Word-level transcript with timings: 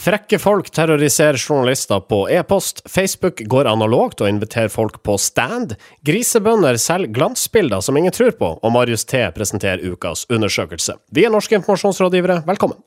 Frekke 0.00 0.38
folk 0.40 0.70
terroriserer 0.72 1.36
journalister 1.36 2.00
på 2.00 2.22
e-post. 2.32 2.80
Facebook 2.88 3.42
går 3.52 3.68
analogt 3.68 4.22
og 4.24 4.30
inviterer 4.32 4.72
folk 4.72 5.02
på 5.04 5.18
stand. 5.20 5.74
Grisebønder 6.08 6.78
selger 6.80 7.12
glansbilder 7.18 7.84
som 7.84 7.98
ingen 8.00 8.14
tror 8.16 8.32
på, 8.38 8.54
og 8.56 8.72
Marius 8.72 9.04
T 9.04 9.20
presenterer 9.36 9.84
ukas 9.84 10.24
undersøkelse. 10.32 10.96
Vi 11.12 11.26
er 11.28 11.34
norske 11.34 11.60
informasjonsrådgivere, 11.60 12.40
velkommen. 12.48 12.80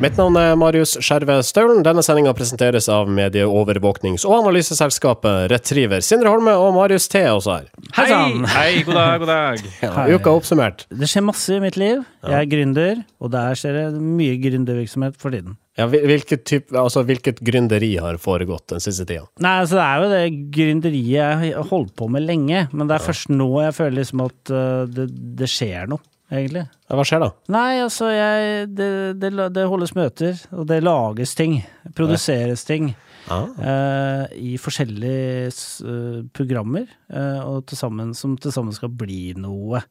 Mitt 0.00 0.16
navn 0.16 0.32
er 0.40 0.54
Marius 0.56 0.94
Skjerve 1.04 1.34
Staulen. 1.44 1.82
Denne 1.84 2.00
sendinga 2.00 2.32
presenteres 2.32 2.86
av 2.88 3.10
medieovervåknings- 3.12 4.22
og 4.24 4.38
analyseselskapet 4.38 5.50
Retriever. 5.52 6.00
Sindre 6.00 6.30
Holme 6.32 6.54
og 6.56 6.70
Marius 6.72 7.04
T 7.12 7.20
er 7.20 7.34
også 7.34 7.58
her. 7.58 7.66
Hei 7.98 8.06
sann! 8.08 8.46
Hei, 8.48 8.70
god 8.86 8.96
dag, 8.96 9.18
god 9.20 9.28
dag. 9.28 9.66
Ja, 9.84 10.06
uka 10.16 10.32
oppsummert. 10.32 10.86
Det 10.88 11.04
skjer 11.10 11.26
masse 11.26 11.52
i 11.52 11.60
mitt 11.60 11.76
liv. 11.76 12.00
Jeg 12.24 12.32
er 12.38 12.48
gründer, 12.48 13.02
og 13.20 13.34
der 13.34 13.60
skjer 13.60 13.76
det 13.76 14.00
mye 14.00 14.38
gründervirksomhet 14.40 15.20
for 15.20 15.36
tiden. 15.36 15.58
Ja, 15.76 15.84
hvilket, 15.92 16.46
typ, 16.48 16.72
altså, 16.72 17.04
hvilket 17.04 17.44
gründeri 17.44 17.92
har 18.00 18.16
foregått 18.20 18.72
den 18.72 18.80
siste 18.80 19.04
tida? 19.04 19.26
Nei, 19.44 19.52
altså 19.66 19.76
Det 19.76 19.84
er 19.84 20.00
jo 20.00 20.08
det 20.14 20.50
gründeriet 20.56 21.12
jeg 21.12 21.52
har 21.60 21.68
holdt 21.74 21.92
på 22.00 22.08
med 22.08 22.24
lenge, 22.24 22.70
men 22.72 22.88
det 22.88 22.96
er 22.96 23.04
først 23.04 23.28
nå 23.32 23.50
jeg 23.66 23.76
føler 23.76 24.00
liksom 24.00 24.24
at 24.24 24.54
uh, 24.56 24.88
det, 24.88 25.10
det 25.36 25.48
skjer 25.52 25.92
noe 25.92 26.00
egentlig. 26.30 26.64
Hva 26.90 27.04
skjer 27.06 27.22
da? 27.22 27.30
Nei, 27.52 27.80
altså 27.82 28.10
jeg, 28.12 28.66
det, 28.78 28.90
det, 29.22 29.32
det, 29.54 29.68
holdes 29.70 29.94
møter, 29.98 30.40
og 30.54 30.66
det 30.70 30.80
lages 30.84 31.34
ting. 31.38 31.60
Produseres 31.96 32.64
ting. 32.68 32.92
Ah. 33.30 33.50
Uh, 33.60 34.24
I 34.34 34.54
forskjellige 34.58 35.50
uh, 35.86 36.22
programmer, 36.34 36.88
uh, 37.12 37.42
og 37.44 37.66
tilsammen, 37.70 38.14
som 38.18 38.38
til 38.40 38.54
sammen 38.54 38.74
skal 38.76 38.92
bli 38.92 39.36
noe 39.38 39.84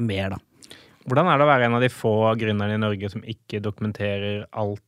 mer, 0.00 0.32
da. 0.32 0.38
Hvordan 1.06 1.28
er 1.30 1.38
det 1.38 1.46
å 1.46 1.50
være 1.52 1.68
en 1.68 1.76
av 1.78 1.84
de 1.84 1.92
få 1.92 2.14
gründerne 2.38 2.74
i 2.74 2.82
Norge 2.82 3.10
som 3.12 3.22
ikke 3.22 3.62
dokumenterer 3.62 4.46
alt 4.58 4.82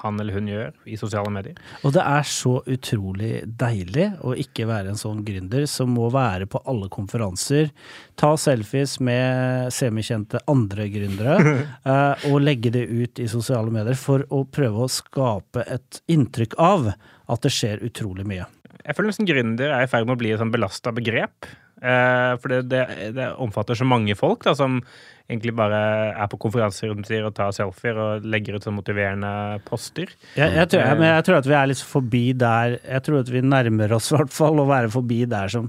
han 0.00 0.20
eller 0.22 0.36
hun 0.38 0.48
gjør 0.48 0.70
i 0.88 0.96
sosiale 0.96 1.30
medier? 1.34 1.58
Og 1.84 1.92
det 1.96 2.04
er 2.06 2.26
så 2.30 2.54
utrolig 2.70 3.32
deilig 3.60 4.06
å 4.24 4.32
ikke 4.38 4.68
være 4.70 4.92
en 4.92 5.00
sånn 5.00 5.24
gründer 5.26 5.66
som 5.68 5.92
må 5.92 6.08
være 6.14 6.48
på 6.50 6.62
alle 6.70 6.88
konferanser, 6.92 7.72
ta 8.16 8.32
selfies 8.40 8.98
med 9.04 9.72
semikjente 9.74 10.40
andre 10.48 10.88
gründere, 10.94 11.56
og 12.30 12.40
legge 12.44 12.72
det 12.74 12.86
ut 12.88 13.20
i 13.20 13.28
sosiale 13.30 13.74
medier 13.74 13.98
for 13.98 14.24
å 14.32 14.44
prøve 14.48 14.86
å 14.86 14.92
skape 14.92 15.66
et 15.66 16.02
inntrykk 16.08 16.56
av 16.62 16.92
at 16.94 17.44
det 17.44 17.52
skjer 17.52 17.84
utrolig 17.84 18.24
mye. 18.28 18.46
Jeg 18.88 18.96
føler 18.96 19.10
nesten 19.10 19.28
gründer 19.28 19.72
er 19.74 19.84
i 19.84 19.90
ferd 19.90 20.06
med 20.08 20.16
å 20.16 20.20
bli 20.20 20.30
et 20.32 20.40
sånn 20.40 20.54
belasta 20.54 20.94
begrep. 20.96 21.50
for 21.78 22.48
det, 22.50 22.62
det, 22.72 23.12
det, 23.14 23.26
omfatter 23.38 23.76
så 23.78 23.84
mange 23.84 24.16
folk 24.18 24.42
da, 24.46 24.54
som 24.56 24.80
egentlig 25.28 25.52
bare 25.56 25.78
er 26.16 26.28
på 26.32 26.38
konferanser 26.40 26.92
og 26.94 27.34
tar 27.36 27.52
selfier 27.56 27.98
og 28.00 28.26
legger 28.28 28.56
ut 28.56 28.64
sånn 28.64 28.78
motiverende 28.78 29.60
poster. 29.68 30.14
Jeg, 30.38 30.54
jeg, 30.56 30.70
tror, 30.72 30.84
jeg, 30.86 31.02
jeg, 31.04 31.26
tror, 31.28 31.38
at 31.42 31.50
vi 31.50 31.56
er 31.58 31.68
litt 31.68 31.84
forbi 31.84 32.24
der 32.38 32.78
Jeg 32.78 33.04
tror 33.04 33.20
at 33.20 33.32
vi 33.32 33.44
nærmer 33.44 33.94
oss 33.98 34.08
i 34.12 34.16
hvert 34.16 34.32
fall 34.32 34.62
å 34.62 34.68
være 34.68 34.92
forbi 34.94 35.22
der 35.28 35.52
som 35.52 35.68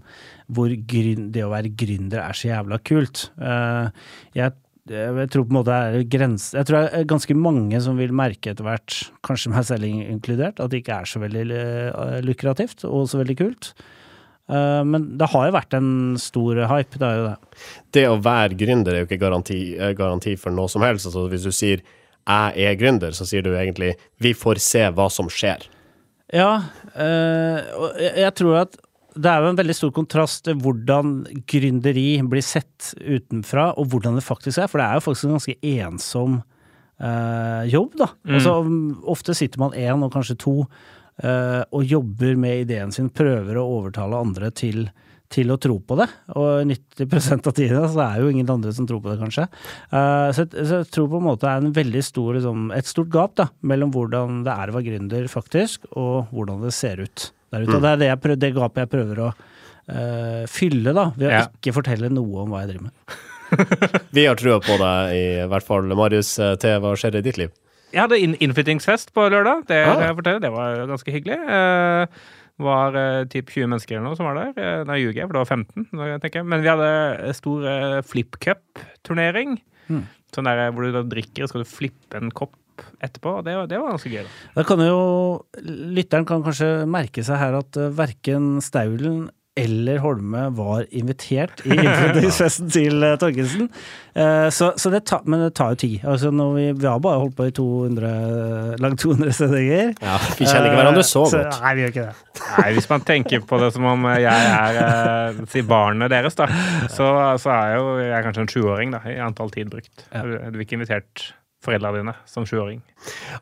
hvor 0.49 0.71
gryn, 0.89 1.27
det 1.35 1.43
å 1.45 1.51
være 1.51 1.69
gründer 1.77 2.23
er 2.23 2.37
så 2.37 2.47
jævla 2.49 2.79
kult. 2.81 3.27
Uh, 3.37 3.91
jeg 4.33 4.55
tror 4.89 5.45
på 5.45 5.51
en 5.51 5.57
måte 5.59 5.75
er 5.75 5.99
grense 6.09 6.55
Jeg 6.57 6.65
tror 6.65 6.79
det 6.79 6.97
er 6.97 7.09
ganske 7.11 7.35
mange 7.37 7.77
som 7.83 7.99
vil 7.99 8.15
merke 8.15 8.53
etter 8.53 8.65
hvert, 8.65 8.95
kanskje 9.25 9.51
meg 9.53 9.67
selv 9.67 9.85
inkludert, 9.85 10.57
at 10.57 10.71
det 10.71 10.81
ikke 10.81 11.01
er 11.03 11.09
så 11.11 11.21
veldig 11.21 11.45
eh, 11.53 12.19
lukrativt 12.25 12.87
og 12.89 13.05
så 13.11 13.21
veldig 13.21 13.35
kult. 13.37 13.73
Eh, 14.49 14.83
men 14.83 15.05
det 15.19 15.29
har 15.29 15.47
jo 15.47 15.55
vært 15.55 15.77
en 15.77 15.91
stor 16.21 16.63
hype, 16.71 16.97
det 16.97 17.05
er 17.05 17.19
jo 17.19 17.25
det. 17.27 17.63
Det 17.95 18.05
å 18.09 18.19
være 18.25 18.57
gründer 18.57 18.95
er 18.95 19.03
jo 19.03 19.09
ikke 19.09 19.21
garanti, 19.21 19.61
eh, 19.77 19.93
garanti 19.97 20.35
for 20.39 20.55
noe 20.55 20.71
som 20.71 20.85
helst. 20.85 21.09
Altså 21.09 21.27
hvis 21.29 21.45
du 21.45 21.51
sier 21.51 21.81
'jeg 22.27 22.57
er 22.57 22.75
gründer', 22.75 23.13
så 23.13 23.25
sier 23.25 23.41
du 23.41 23.53
egentlig 23.53 23.95
'vi 24.19 24.33
får 24.33 24.59
se 24.59 24.89
hva 24.89 25.09
som 25.11 25.27
skjer'. 25.27 25.67
Ja, 26.33 26.63
eh, 26.95 27.61
og 27.73 27.97
jeg 27.97 28.35
tror 28.35 28.61
at 28.61 28.77
det 29.15 29.25
er 29.25 29.41
jo 29.41 29.49
en 29.49 29.57
veldig 29.57 29.75
stor 29.75 29.91
kontrast 29.91 30.43
til 30.43 30.55
hvordan 30.55 31.25
gründeri 31.45 32.21
blir 32.21 32.43
sett 32.43 32.93
utenfra, 33.01 33.77
og 33.77 33.87
hvordan 33.87 34.15
det 34.15 34.23
faktisk 34.23 34.59
er. 34.59 34.67
For 34.67 34.77
det 34.77 34.85
er 34.85 34.93
jo 34.93 34.99
faktisk 34.99 35.25
en 35.25 35.37
ganske 35.37 35.57
ensom 35.63 36.43
jobb, 36.99 37.95
da. 37.95 38.07
Mm. 38.27 38.33
Altså, 38.35 39.03
ofte 39.07 39.33
sitter 39.33 39.57
man 39.57 39.71
én 39.71 40.03
og 40.03 40.11
kanskje 40.11 40.37
to 40.37 40.67
og 41.19 41.83
jobber 41.83 42.37
med 42.39 42.61
ideen 42.61 42.93
sin, 42.95 43.09
prøver 43.11 43.57
å 43.59 43.65
overtale 43.79 44.21
andre 44.23 44.51
til, 44.55 44.85
til 45.29 45.51
å 45.53 45.57
tro 45.61 45.77
på 45.85 45.97
det. 45.99 46.07
Og 46.39 46.63
90% 46.69 47.49
av 47.49 47.55
tiden 47.55 47.85
så 47.93 48.01
er 48.05 48.21
jo 48.21 48.31
ingen 48.31 48.49
andre 48.49 48.73
som 48.75 48.87
tror 48.89 49.01
på 49.03 49.11
det, 49.11 49.19
kanskje. 49.21 49.45
Uh, 49.91 50.29
så, 50.33 50.45
jeg, 50.45 50.65
så, 50.65 50.81
jeg, 50.81 50.89
tror 50.95 51.09
på 51.11 51.21
en 51.21 51.27
måte 51.29 51.49
er 51.49 51.61
en 51.61 51.75
veldig 51.75 52.03
stor, 52.05 52.33
liksom, 52.37 52.69
et 52.75 52.89
stort 52.89 53.11
gap 53.13 53.37
da, 53.39 53.49
mellom 53.61 53.93
hvordan 53.93 54.41
det 54.47 54.55
er 54.55 54.71
å 54.71 54.77
være 54.77 54.89
gründer, 54.89 55.29
faktisk, 55.31 55.85
og 55.93 56.33
hvordan 56.33 56.65
det 56.65 56.73
ser 56.77 57.05
ut 57.05 57.29
der 57.53 57.65
ute. 57.65 57.71
Mm. 57.71 57.77
Og 57.77 57.85
det 57.85 57.93
er 57.93 58.03
det, 58.03 58.11
prøver, 58.25 58.43
det, 58.43 58.53
gapet 58.57 58.85
jeg 58.85 58.93
prøver 58.95 59.23
å 59.27 59.31
uh, 59.31 60.43
fylle, 60.49 60.95
da, 60.97 61.09
ved 61.15 61.29
å 61.29 61.33
ja. 61.35 61.47
ikke 61.61 61.77
fortelle 61.77 62.13
noe 62.13 62.45
om 62.45 62.53
hva 62.53 62.65
jeg 62.65 62.73
driver 62.73 62.89
med. 62.89 63.17
Vi 64.15 64.25
har 64.25 64.37
trua 64.37 64.59
på 64.61 64.75
deg, 64.81 65.15
i 65.17 65.25
hvert 65.49 65.65
fall. 65.65 65.97
Marius 65.97 66.35
T, 66.61 66.77
hva 66.81 66.93
skjer 66.97 67.21
i 67.21 67.25
ditt 67.25 67.41
liv? 67.41 67.53
Jeg 67.93 68.03
hadde 68.03 68.19
innflyttingsfest 68.21 69.13
på 69.15 69.29
lørdag. 69.33 69.63
Det, 69.69 69.79
ah. 69.87 70.03
jeg 70.05 70.17
fortelle, 70.19 70.43
det 70.43 70.51
var 70.53 70.83
ganske 70.89 71.15
hyggelig. 71.15 71.39
Uh, 71.49 72.35
var 72.59 72.95
eh, 72.99 73.25
typ 73.31 73.51
20 73.53 73.71
mennesker 73.71 73.97
eller 73.97 74.09
noe 74.09 74.19
som 74.19 74.27
var 74.27 74.39
der. 74.39 74.55
Eh, 74.59 74.85
nei, 74.87 74.99
ljuger 75.01 75.21
jeg, 75.21 75.29
for 75.29 75.37
det 75.37 75.43
var 75.43 75.51
15. 75.55 76.31
jeg. 76.35 76.45
Men 76.51 76.63
vi 76.63 76.71
hadde 76.71 77.35
stor 77.37 77.67
eh, 77.71 77.99
flipcup-turnering. 78.07 79.59
Mm. 79.87 80.03
Sånn 80.35 80.49
der 80.49 80.65
eh, 80.65 80.71
hvor 80.75 80.85
du 80.85 80.95
da 80.95 81.05
drikker, 81.07 81.45
og 81.45 81.51
skal 81.51 81.63
du 81.63 81.69
flippe 81.69 82.19
en 82.19 82.33
kopp 82.35 82.57
etterpå. 83.03 83.39
Det, 83.47 83.55
det 83.71 83.79
var 83.79 83.95
ganske 83.95 84.11
gøy. 84.11 84.23
Da. 84.23 84.35
da 84.59 84.67
kan 84.67 84.83
jo 84.83 84.99
Lytteren 85.95 86.27
kan 86.27 86.43
kanskje 86.45 86.69
merke 86.87 87.23
seg 87.27 87.39
her 87.41 87.57
at 87.59 87.79
uh, 87.79 87.89
verken 87.91 88.61
Staulen 88.63 89.25
eller 89.59 89.99
Holme 90.03 90.45
var 90.57 90.85
invitert 90.89 91.63
i 91.65 91.73
innflyttingsfesten 91.75 92.69
til 92.77 93.03
uh, 93.03 93.17
Uh, 94.19 94.49
så, 94.49 94.71
så 94.75 94.89
det 94.89 95.03
ta, 95.07 95.19
men 95.29 95.39
det 95.43 95.51
tar 95.55 95.75
jo 95.75 95.77
tid. 95.79 95.99
Altså 96.03 96.31
vi, 96.33 96.63
vi, 96.73 96.85
har 96.87 96.97
bare 96.99 97.21
holdt 97.21 97.35
på 97.37 97.45
i 97.47 97.51
200, 97.55 98.79
langt 98.81 98.99
200 98.99 99.35
sendinger. 99.37 99.93
Ja, 100.01 100.15
vi 100.35 100.47
kjenner 100.49 100.67
ikke 100.67 100.79
hverandre 100.81 101.03
så 101.07 101.23
godt. 101.27 101.35
Så, 101.35 101.61
nei, 101.61 101.73
vi 101.77 101.85
gjør 101.85 101.93
ikke 101.93 102.07
det. 102.07 102.41
Nei, 102.49 102.67
Hvis 102.75 102.89
man 102.89 103.05
tenker 103.07 103.45
på 103.47 103.61
det 103.61 103.69
som 103.75 103.85
om 103.87 104.07
jeg 104.17 104.33
er 104.33 105.39
si 105.53 105.63
barnet 105.67 106.11
deres, 106.11 106.35
da, 106.39 106.49
så, 106.89 107.11
så 107.39 107.53
er 107.53 107.75
jo 107.77 107.93
jeg 108.01 108.25
kanskje 108.25 108.45
en 108.47 108.51
sjuåring 108.55 108.97
i 109.13 109.19
antall 109.23 109.53
tid 109.53 109.71
brukt. 109.71 109.93
Ja. 110.09 110.25
Du, 110.25 110.35
du 110.35 110.57
er 110.57 110.65
ikke 110.65 110.79
invitert 110.81 111.29
foreldrene 111.65 111.97
dine 111.97 112.13
som 112.25 112.45
sjuåring. 112.47 112.81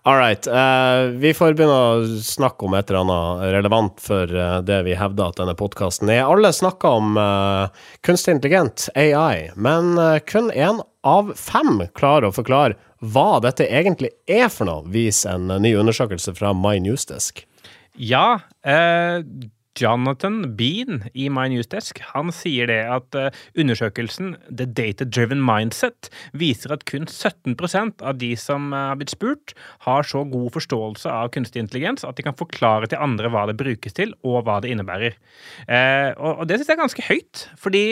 All 0.02 0.18
right. 0.18 0.48
Uh, 0.48 1.14
vi 1.22 1.34
får 1.38 1.54
begynne 1.58 1.78
å 1.78 2.20
snakke 2.24 2.66
om 2.66 2.76
et 2.78 2.90
eller 2.90 3.04
annet 3.06 3.54
relevant 3.58 4.02
for 4.02 4.32
uh, 4.34 4.60
det 4.66 4.82
vi 4.88 4.98
hevder 4.98 5.32
at 5.32 5.42
denne 5.42 5.56
podkasten 5.58 6.10
er. 6.14 6.24
Alle 6.26 6.52
snakker 6.56 7.00
om 7.02 7.20
uh, 7.20 7.70
kunstig 8.06 8.38
intelligent, 8.38 8.88
AI, 8.98 9.52
men 9.56 9.96
kun 10.30 10.50
én 10.52 10.82
av 11.08 11.34
fem 11.38 11.86
klarer 11.98 12.30
å 12.30 12.36
forklare 12.36 12.78
hva 13.06 13.38
dette 13.44 13.68
egentlig 13.70 14.10
er 14.26 14.50
for 14.50 14.70
noe, 14.70 14.88
viser 14.90 15.38
en 15.38 15.62
ny 15.62 15.76
undersøkelse 15.78 16.34
fra 16.38 16.54
My 16.58 16.80
Newsdesk. 16.82 17.46
Ja, 17.98 18.40
Jonathan 19.78 20.56
Bean 20.58 21.04
i 21.14 21.28
My 21.34 21.48
Newsdesk 21.52 22.00
han 22.14 22.32
sier 22.36 22.70
det 22.70 22.80
at 22.90 23.18
uh, 23.18 23.30
undersøkelsen 23.60 24.36
The 24.50 24.66
Data 24.66 25.06
Driven 25.06 25.44
Mindset 25.46 26.10
viser 26.38 26.74
at 26.74 26.86
kun 26.90 27.08
17% 27.08 28.02
av 28.02 28.18
de 28.22 28.32
som 28.40 28.72
uh, 28.74 28.90
har 28.92 29.00
blitt 29.00 29.14
spurt, 29.14 29.54
har 29.86 30.08
så 30.08 30.24
god 30.28 30.52
forståelse 30.58 31.12
av 31.12 31.32
kunstig 31.36 31.64
intelligens 31.64 32.06
at 32.08 32.18
de 32.18 32.26
kan 32.26 32.38
forklare 32.38 32.90
til 32.90 33.02
andre 33.04 33.32
hva 33.34 33.46
det 33.50 33.58
brukes 33.60 33.96
til, 33.98 34.14
og 34.28 34.46
hva 34.48 34.60
det 34.64 34.74
innebærer. 34.74 35.18
Uh, 35.70 36.12
og, 36.18 36.46
det 36.50 36.60
syns 36.60 36.72
jeg 36.72 36.78
er 36.78 36.84
ganske 36.84 37.08
høyt, 37.08 37.46
fordi 37.60 37.86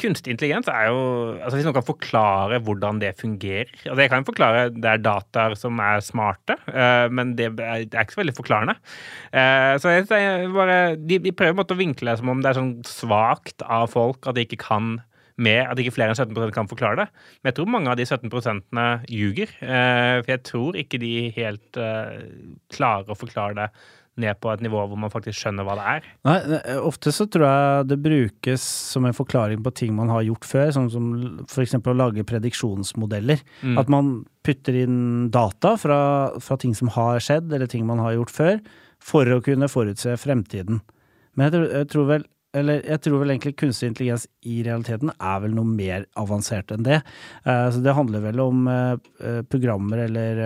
kunstig 0.00 0.32
intelligens 0.32 0.66
er 0.66 0.88
jo 0.90 1.02
altså 1.36 1.54
Hvis 1.54 1.66
noen 1.68 1.76
kan 1.76 1.84
forklare 1.86 2.58
hvordan 2.66 2.98
det 2.98 3.12
fungerer 3.20 3.68
altså 3.84 4.00
Jeg 4.02 4.10
kan 4.10 4.26
forklare 4.26 4.64
det 4.74 4.88
er 4.90 5.02
dataer 5.04 5.54
som 5.58 5.78
er 5.78 6.02
smarte, 6.02 6.56
men 7.14 7.36
det 7.38 7.46
er, 7.52 7.84
det 7.86 7.94
er, 7.94 8.02
ikke 8.02 8.16
så 8.16 8.20
veldig 8.24 8.34
forklarende. 8.34 8.74
så 9.30 9.92
jeg, 9.94 10.08
jeg 10.10 10.50
bare 10.56 10.80
de, 10.98 11.18
de, 11.22 11.32
prøver 11.36 11.64
å 11.64 11.78
vinkle 11.78 12.12
det 12.12 12.20
som 12.20 12.32
om 12.32 12.42
det 12.42 12.52
er 12.52 12.60
sånn 12.60 12.74
svakt 12.88 13.64
av 13.64 13.88
folk 13.92 14.28
at 14.28 14.38
de 14.38 14.46
ikke 14.46 14.60
kan 14.64 14.96
med 15.42 15.64
at 15.64 15.80
ikke 15.80 15.94
flere 15.96 16.12
enn 16.12 16.18
17% 16.18 16.52
kan 16.54 16.68
forklare 16.70 17.02
det. 17.02 17.08
Men 17.40 17.50
jeg 17.50 17.58
tror 17.58 17.72
mange 17.72 17.92
av 17.92 17.98
de 17.98 18.06
17 18.06 19.08
ljuger. 19.08 19.54
Eh, 19.64 20.20
for 20.20 20.34
jeg 20.34 20.44
tror 20.48 20.78
ikke 20.78 21.00
de 21.02 21.14
helt 21.38 21.80
eh, 21.80 22.22
klarer 22.74 23.12
å 23.12 23.18
forklare 23.18 23.56
det 23.58 23.68
ned 24.20 24.36
på 24.44 24.50
et 24.52 24.60
nivå 24.60 24.82
hvor 24.90 24.98
man 25.00 25.12
faktisk 25.12 25.38
skjønner 25.40 25.64
hva 25.64 25.76
det 25.78 25.84
er. 25.88 26.08
Nei, 26.28 26.58
Ofte 26.84 27.14
så 27.16 27.24
tror 27.32 27.46
jeg 27.48 27.86
det 27.88 27.98
brukes 28.04 28.66
som 28.92 29.06
en 29.08 29.16
forklaring 29.16 29.62
på 29.64 29.72
ting 29.78 29.94
man 29.96 30.12
har 30.12 30.26
gjort 30.26 30.44
før, 30.44 30.68
sånn 30.76 30.90
som 30.92 31.08
f.eks. 31.46 31.78
å 31.80 31.96
lage 31.96 32.26
prediksjonsmodeller. 32.28 33.40
Mm. 33.64 33.80
At 33.80 33.92
man 33.92 34.12
putter 34.44 34.76
inn 34.82 35.30
data 35.32 35.78
fra, 35.80 36.00
fra 36.44 36.60
ting 36.60 36.76
som 36.76 36.92
har 36.92 37.24
skjedd, 37.24 37.48
eller 37.56 37.70
ting 37.70 37.88
man 37.88 38.02
har 38.04 38.18
gjort 38.18 38.36
før 38.36 38.60
for 39.02 39.28
å 39.28 39.42
kunne 39.44 39.70
forutse 39.70 40.14
fremtiden. 40.20 40.80
Men 41.38 41.50
jeg 41.50 41.88
tror, 41.90 42.06
vel 42.10 42.26
eller 42.56 42.82
jeg 42.84 43.00
tror 43.06 43.22
vel 43.22 43.32
egentlig 43.32 43.54
kunstig 43.60 43.88
intelligens 43.88 44.26
i 44.44 44.58
realiteten 44.66 45.12
er 45.14 45.38
vel 45.44 45.54
noe 45.56 45.68
mer 45.68 46.04
avansert 46.20 46.72
enn 46.74 46.84
det. 46.84 46.98
Eh, 47.48 47.68
så 47.72 47.80
det 47.84 47.94
handler 47.96 48.26
vel 48.26 48.42
om 48.44 48.66
eh, 48.68 48.96
eh, 49.24 49.40
programmer 49.48 50.04
eller 50.04 50.42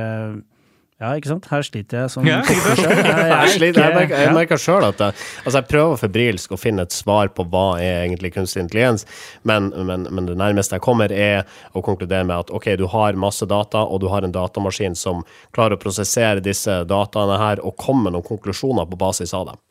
ja, 1.01 1.11
ikke 1.19 1.29
sant? 1.29 1.47
Her 1.51 1.65
sliter 1.67 1.99
jeg 2.03 2.13
som 2.15 2.25
Ja. 2.27 2.39
Jeg, 2.49 2.57
Jeg, 2.57 3.51
sliter, 3.59 3.83
jeg, 3.83 3.95
merker, 3.95 4.23
jeg 4.23 4.33
merker 4.37 4.61
sjøl 4.61 4.87
at 4.87 5.03
jeg, 5.03 5.17
altså 5.45 5.59
jeg 5.59 5.69
prøver 5.69 6.01
febrilsk 6.01 6.55
å 6.57 6.59
finne 6.61 6.87
et 6.87 6.97
svar 6.97 7.29
på 7.37 7.45
hva 7.53 7.67
er 7.83 8.07
egentlig 8.07 8.33
kunstig 8.37 8.63
intelligens, 8.65 9.05
men, 9.45 9.69
men, 9.77 10.09
men 10.09 10.31
det 10.31 10.39
nærmeste 10.41 10.79
jeg 10.79 10.85
kommer, 10.87 11.13
er 11.13 11.45
å 11.77 11.83
konkludere 11.85 12.25
med 12.25 12.47
at 12.47 12.53
ok, 12.55 12.71
du 12.81 12.87
har 12.93 13.19
masse 13.21 13.45
data, 13.51 13.85
og 13.85 14.01
du 14.01 14.09
har 14.13 14.25
en 14.25 14.33
datamaskin 14.33 14.97
som 14.97 15.21
klarer 15.53 15.77
å 15.77 15.83
prosessere 15.85 16.41
disse 16.45 16.81
dataene 16.89 17.37
her 17.43 17.61
og 17.61 17.77
komme 17.77 18.09
med 18.09 18.17
noen 18.17 18.27
konklusjoner 18.27 18.89
på 18.89 18.99
basis 19.01 19.37
av 19.37 19.51
dem. 19.53 19.63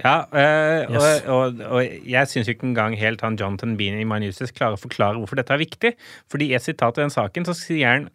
Ja, 0.00 0.14
øh, 0.26 0.90
Yes. 0.90 1.22
og, 1.26 1.34
og, 1.34 1.60
og 1.78 2.06
jeg 2.10 2.30
syns 2.30 2.48
ikke 2.50 2.66
engang 2.66 2.96
helt 2.98 3.22
han 3.24 3.38
Jonathan 3.40 3.76
Bean 3.78 3.98
i 4.00 4.06
Minuses 4.08 4.54
klarer 4.54 4.78
å 4.78 4.82
forklare 4.82 5.20
hvorfor 5.20 5.38
dette 5.38 5.54
er 5.54 5.62
viktig. 5.62 5.92
Fordi 6.30 6.50
i 6.50 6.56
et 6.58 6.64
sitat 6.66 6.98
i 6.98 7.04
den 7.04 7.14
saken 7.14 7.46
så 7.46 7.54
sier 7.58 7.86
han 7.92 8.08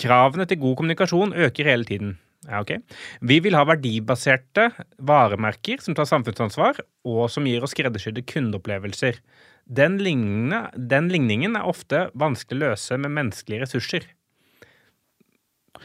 kravene 0.00 0.46
til 0.46 0.62
god 0.62 0.78
kommunikasjon 0.80 1.34
øker 1.46 1.70
hele 1.72 1.88
tiden. 1.88 2.16
Ja, 2.44 2.60
ok. 2.60 2.76
Vi 3.24 3.38
vil 3.40 3.56
ha 3.56 3.64
verdibaserte 3.64 4.68
varemerker 5.00 5.80
som 5.80 5.96
tar 5.96 6.08
samfunnsansvar, 6.10 6.82
og 7.08 7.30
som 7.32 7.46
gir 7.48 7.64
oss 7.64 7.72
skreddersydde 7.72 8.24
kundeopplevelser. 8.28 9.20
Den, 9.64 9.96
den 9.96 11.08
ligningen 11.08 11.56
er 11.56 11.70
ofte 11.70 12.08
vanskelig 12.20 12.60
å 12.60 12.68
løse 12.74 12.98
med 13.00 13.14
menneskelige 13.16 13.64
ressurser. 13.64 14.04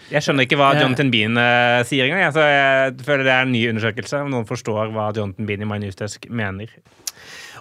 Jeg 0.09 0.25
skjønner 0.25 0.47
ikke 0.47 0.57
hva 0.59 0.71
Eh. 0.75 0.81
Jonathan 0.83 1.11
Bean 1.13 1.37
uh, 1.37 1.81
sier 1.87 2.07
engang. 2.07 2.23
Jeg, 2.27 2.35
så 2.37 2.45
jeg 2.45 2.95
føler 3.05 3.27
det 3.27 3.35
er 3.35 3.45
en 3.45 3.53
ny 3.53 3.65
undersøkelse. 3.73 4.23
Om 4.25 4.33
noen 4.33 4.49
forstår 4.49 4.93
hva 4.95 5.11
Jonathan 5.15 5.49
Bean 5.49 5.65
i 5.65 5.69
My 5.69 5.77
Newsdesk 5.81 6.29
mener. 6.29 6.71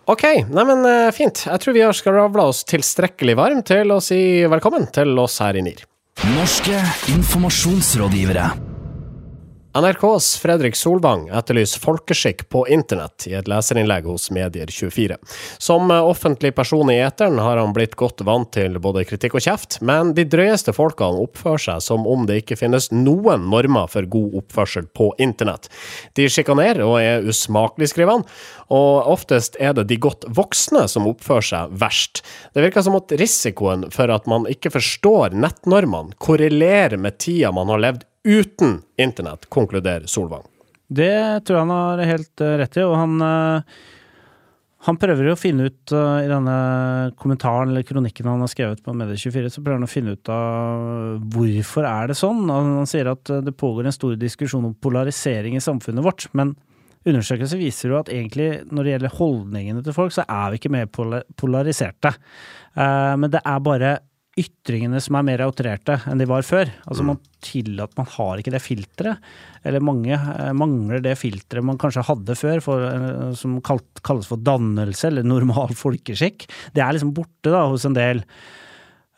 Ok, 0.09 0.25
neimen 0.49 0.87
fint. 1.13 1.45
Jeg 1.45 1.61
tror 1.61 1.77
vi 1.77 1.85
har 1.85 1.97
skravla 1.97 2.49
oss 2.49 2.63
tilstrekkelig 2.69 3.37
varm 3.37 3.61
til 3.67 3.93
å 3.93 4.01
si 4.01 4.21
velkommen 4.49 4.89
til 4.95 5.13
oss 5.21 5.37
her 5.45 5.61
i 5.61 5.67
NIR. 5.67 5.85
Norske 6.33 6.81
informasjonsrådgivere. 7.13 8.78
NRKs 9.79 10.37
Fredrik 10.43 10.77
Solvang 10.77 11.29
etterlyser 11.29 11.79
folkeskikk 11.79 12.49
på 12.51 12.65
internett 12.73 13.29
i 13.31 13.35
et 13.39 13.47
leserinnlegg 13.47 14.09
hos 14.11 14.25
Medier24. 14.35 15.15
Som 15.63 15.93
offentlig 15.95 16.51
person 16.57 16.91
i 16.91 16.97
eteren 16.99 17.39
har 17.39 17.61
han 17.61 17.75
blitt 17.77 17.95
godt 18.01 18.25
vant 18.27 18.51
til 18.57 18.81
både 18.83 19.05
kritikk 19.07 19.37
og 19.39 19.45
kjeft, 19.45 19.77
men 19.87 20.11
de 20.17 20.25
drøyeste 20.27 20.75
folkene 20.75 21.23
oppfører 21.23 21.63
seg 21.63 21.85
som 21.85 22.09
om 22.11 22.27
det 22.27 22.41
ikke 22.43 22.59
finnes 22.59 22.91
noen 22.91 23.47
normer 23.53 23.87
for 23.93 24.09
god 24.11 24.35
oppførsel 24.43 24.91
på 24.99 25.13
internett. 25.23 25.71
De 26.19 26.27
sjikanerer 26.27 26.83
og 26.83 26.99
er 26.99 27.31
usmakelige, 27.31 27.93
skriver 27.95 28.17
han, 28.19 28.27
og 28.75 29.13
oftest 29.15 29.61
er 29.63 29.79
det 29.79 29.87
de 29.93 30.03
godt 30.09 30.27
voksne 30.35 30.89
som 30.91 31.07
oppfører 31.07 31.51
seg 31.53 31.79
verst. 31.79 32.25
Det 32.51 32.67
virker 32.67 32.83
som 32.83 32.99
at 32.99 33.15
risikoen 33.23 33.87
for 33.95 34.11
at 34.11 34.27
man 34.27 34.51
ikke 34.51 34.75
forstår 34.75 35.39
nettnormene, 35.39 36.19
korrelerer 36.19 36.99
med 36.99 37.23
tida 37.23 37.55
man 37.55 37.71
har 37.71 37.87
levd 37.87 38.09
uten 38.25 38.83
internett, 38.97 39.49
konkluderer 39.49 40.07
Solvang. 40.07 40.47
Det 40.89 41.45
tror 41.45 41.59
jeg 41.59 41.67
han 41.67 41.77
har 41.77 42.03
helt 42.09 42.43
eh, 42.45 42.57
rett 42.63 42.77
i, 42.81 42.85
og 42.87 42.97
han 42.97 43.25
eh, 43.25 43.79
han 44.87 44.97
prøver 44.97 45.27
jo 45.27 45.33
å 45.35 45.39
finne 45.39 45.67
ut 45.69 45.93
eh, 45.93 46.21
i 46.25 46.31
denne 46.31 46.55
kommentaren 47.19 47.73
eller 47.73 47.85
kronikken 47.85 48.31
han 48.31 48.45
har 48.45 48.51
skrevet 48.53 48.81
på 48.85 48.95
Medie24, 48.97 49.51
så 49.53 49.61
prøver 49.61 49.81
han 49.81 49.89
å 49.89 49.91
finne 49.91 50.15
ut 50.17 50.31
av 50.33 51.19
hvorfor 51.35 51.89
er 51.89 52.09
det 52.09 52.17
sånn. 52.17 52.47
Han, 52.49 52.89
sier 52.89 53.11
at 53.13 53.35
det 53.45 53.57
pågår 53.59 53.91
en 53.91 53.97
stor 53.97 54.17
diskusjon 54.17 54.71
om 54.71 54.77
polarisering 54.79 55.59
i 55.59 55.65
samfunnet 55.65 56.07
vårt, 56.07 56.29
men 56.39 56.55
undersøkelser 57.09 57.61
viser 57.61 57.93
jo 57.93 57.99
at 57.99 58.13
egentlig 58.13 58.49
når 58.71 58.85
det 58.85 58.95
gjelder 58.95 59.17
holdningene 59.19 59.85
til 59.85 59.97
folk, 59.97 60.15
så 60.15 60.25
er 60.25 60.53
vi 60.53 60.61
ikke 60.61 60.73
mer 60.73 60.89
polariserte. 60.93 62.11
Men 62.75 63.31
det 63.33 63.41
er 63.41 63.63
bare 63.65 63.93
ytringene 64.39 65.01
som 65.03 65.19
er 65.19 65.27
mer 65.27 65.43
outrerte 65.47 65.99
enn 66.09 66.21
de 66.21 66.27
var 66.29 66.45
før. 66.47 66.71
Altså 66.89 67.05
man 67.07 67.19
tillater, 67.45 67.97
man 67.99 68.11
har 68.15 68.41
ikke 68.41 68.55
det 68.55 68.63
filteret. 68.65 69.25
Eller 69.67 69.85
mange 69.85 70.15
eh, 70.15 70.53
mangler 70.57 71.03
det 71.05 71.17
filteret 71.21 71.67
man 71.67 71.81
kanskje 71.81 72.07
hadde 72.09 72.39
før, 72.39 72.63
for, 72.65 72.87
eh, 72.87 73.35
som 73.39 73.59
kalt, 73.65 74.03
kalles 74.07 74.31
for 74.31 74.41
dannelse 74.41 75.11
eller 75.11 75.27
normal 75.27 75.75
folkeskikk. 75.79 76.49
Det 76.75 76.85
er 76.85 76.97
liksom 76.97 77.15
borte 77.17 77.53
da 77.55 77.67
hos 77.71 77.87
en 77.89 77.99
del. 77.99 78.25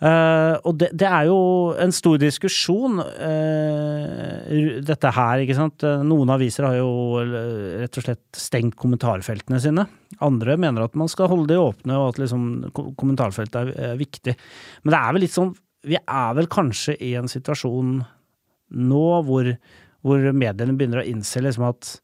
Uh, 0.00 0.56
og 0.64 0.78
det, 0.80 0.86
det 0.96 1.04
er 1.04 1.26
jo 1.28 1.40
en 1.76 1.90
stor 1.92 2.14
diskusjon, 2.16 3.02
uh, 3.04 4.78
dette 4.80 5.10
her, 5.12 5.42
ikke 5.44 5.58
sant. 5.58 5.84
Noen 6.08 6.32
aviser 6.32 6.64
har 6.64 6.78
jo 6.78 7.20
rett 7.20 7.98
og 8.00 8.06
slett 8.06 8.40
stengt 8.40 8.78
kommentarfeltene 8.80 9.60
sine. 9.60 9.84
Andre 10.24 10.56
mener 10.60 10.84
at 10.86 10.96
man 10.98 11.10
skal 11.10 11.30
holde 11.32 11.52
de 11.52 11.58
åpne, 11.60 11.96
og 11.96 12.12
at 12.12 12.22
liksom 12.22 12.46
kommentarfeltet 13.00 13.74
er 13.74 13.98
viktig. 14.00 14.36
Men 14.82 14.94
det 14.94 15.00
er 15.00 15.16
vel 15.16 15.24
litt 15.26 15.36
sånn 15.36 15.52
Vi 15.88 15.96
er 15.96 16.34
vel 16.36 16.48
kanskje 16.52 16.96
i 17.00 17.14
en 17.16 17.30
situasjon 17.30 18.00
nå 18.70 19.04
hvor, 19.26 19.48
hvor 20.04 20.26
mediene 20.36 20.76
begynner 20.76 21.02
å 21.02 21.08
innse 21.08 21.42
liksom 21.42 21.70
at 21.70 21.96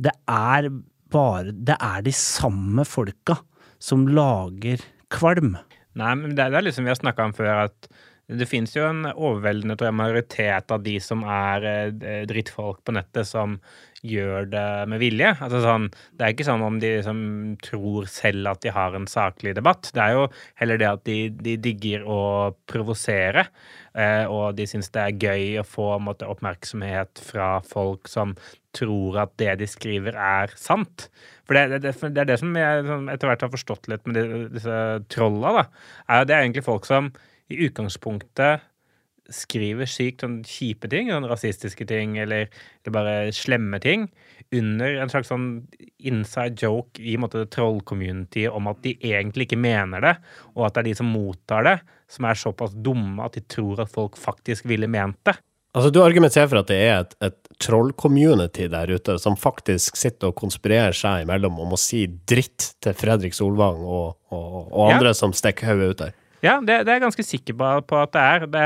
det 0.00 0.14
er 0.30 0.70
bare 1.14 1.52
Det 1.54 1.76
er 1.78 2.02
de 2.02 2.14
samme 2.16 2.82
folka 2.88 3.36
som 3.82 4.06
lager 4.08 4.80
kvalm. 5.12 5.52
Nei, 5.94 6.14
men 6.18 6.32
det, 6.34 6.48
det 6.50 6.58
er 6.58 6.66
liksom 6.66 6.86
vi 6.86 6.90
har 6.90 6.98
snakka 6.98 7.28
om 7.28 7.34
før, 7.36 7.68
at 7.68 7.88
det 8.32 8.48
finnes 8.48 8.72
jo 8.72 8.86
en 8.88 9.04
overveldende 9.12 9.76
tror 9.76 9.90
jeg, 9.90 9.98
majoritet 9.98 10.72
av 10.72 10.84
de 10.84 10.94
som 11.04 11.24
er 11.28 11.66
eh, 11.68 12.22
drittfolk 12.28 12.80
på 12.86 12.94
nettet, 12.96 13.28
som 13.28 13.58
gjør 14.04 14.48
det 14.52 14.66
med 14.92 15.00
vilje. 15.00 15.30
Altså 15.40 15.62
sånn, 15.64 15.88
Det 16.12 16.26
er 16.26 16.34
ikke 16.34 16.46
sånn 16.46 16.64
om 16.64 16.78
de 16.80 16.90
liksom 16.98 17.20
tror 17.64 18.08
selv 18.10 18.50
at 18.52 18.60
de 18.64 18.72
har 18.74 18.96
en 18.96 19.08
saklig 19.08 19.54
debatt. 19.56 19.88
Det 19.94 20.02
er 20.02 20.18
jo 20.18 20.26
heller 20.60 20.80
det 20.80 20.90
at 20.90 21.04
de, 21.08 21.18
de 21.30 21.56
digger 21.64 22.04
å 22.04 22.20
provosere, 22.70 23.46
eh, 23.96 24.24
og 24.28 24.58
de 24.58 24.68
syns 24.68 24.92
det 24.94 25.04
er 25.04 25.24
gøy 25.24 25.62
å 25.62 25.66
få 25.66 25.88
på 25.94 26.02
måte, 26.04 26.28
oppmerksomhet 26.28 27.20
fra 27.24 27.58
folk 27.64 28.08
som 28.10 28.34
tror 28.74 29.20
at 29.22 29.34
det 29.40 29.52
de 29.60 29.68
skriver, 29.70 30.16
er 30.18 30.52
sant. 30.58 31.08
For 31.46 31.56
det, 31.56 31.80
det, 31.84 31.94
det 32.02 32.24
er 32.24 32.28
det 32.32 32.40
som 32.40 32.56
jeg 32.56 32.84
etter 33.12 33.30
hvert 33.30 33.44
har 33.46 33.52
forstått 33.52 33.88
litt 33.92 34.08
med 34.08 34.52
disse 34.54 34.78
trolla, 35.12 35.60
da. 35.60 35.64
Det 36.24 36.34
er 36.34 36.42
egentlig 36.42 36.66
folk 36.66 36.88
som 36.88 37.12
i 37.52 37.60
utgangspunktet 37.66 38.64
skriver 39.32 39.88
sykt 39.88 40.24
sånn 40.24 40.40
kjipe 40.44 40.88
ting, 40.92 41.08
sånn 41.12 41.28
rasistiske 41.30 41.86
ting 41.88 42.18
eller, 42.20 42.50
eller 42.82 42.94
bare 42.94 43.14
slemme 43.32 43.80
ting, 43.80 44.08
under 44.54 45.00
en 45.00 45.10
slags 45.12 45.30
sånn 45.32 45.48
inside 46.04 46.60
joke 46.60 47.00
i 47.00 47.16
måte 47.20 47.46
troll-community 47.54 48.46
om 48.50 48.68
at 48.70 48.82
de 48.84 48.94
egentlig 49.00 49.48
ikke 49.48 49.60
mener 49.60 50.04
det, 50.04 50.14
og 50.54 50.66
at 50.68 50.76
det 50.76 50.84
er 50.84 50.90
de 50.90 50.98
som 51.00 51.10
mottar 51.14 51.64
det, 51.66 51.78
som 52.12 52.28
er 52.28 52.38
såpass 52.38 52.76
dumme 52.76 53.24
at 53.24 53.38
de 53.38 53.44
tror 53.48 53.80
at 53.84 53.92
folk 53.92 54.18
faktisk 54.20 54.68
ville 54.68 54.90
ment 54.90 55.18
det. 55.26 55.38
Altså, 55.74 55.90
du 55.90 55.98
argumenterer 56.04 56.46
for 56.46 56.60
at 56.60 56.68
det 56.70 56.76
er 56.84 57.00
et, 57.00 57.14
et 57.26 57.56
troll-community 57.64 58.68
der 58.70 58.92
ute 58.94 59.16
som 59.18 59.34
faktisk 59.34 59.96
sitter 59.98 60.30
og 60.30 60.36
konspirerer 60.38 60.94
seg 60.94 61.24
imellom 61.24 61.56
om 61.64 61.74
å 61.74 61.80
si 61.80 62.04
dritt 62.06 62.76
til 62.84 62.94
Fredrik 62.94 63.34
Solvang 63.34 63.80
og, 63.82 64.20
og, 64.30 64.60
og 64.70 64.84
Ja. 64.84 65.00
andre 65.00 65.14
som 65.18 65.34
stikker 65.34 65.72
hodet 65.72 65.88
ut 65.90 66.04
der. 66.04 66.14
Ja, 66.44 66.58
det, 66.60 66.82
det 66.84 66.92
er 66.92 66.98
jeg 66.98 67.04
ganske 67.06 67.24
sikker 67.24 67.56
på, 67.56 67.68
på 67.88 67.98
at 68.02 68.12
det 68.12 68.22
er. 68.22 68.44
Det, 68.52 68.64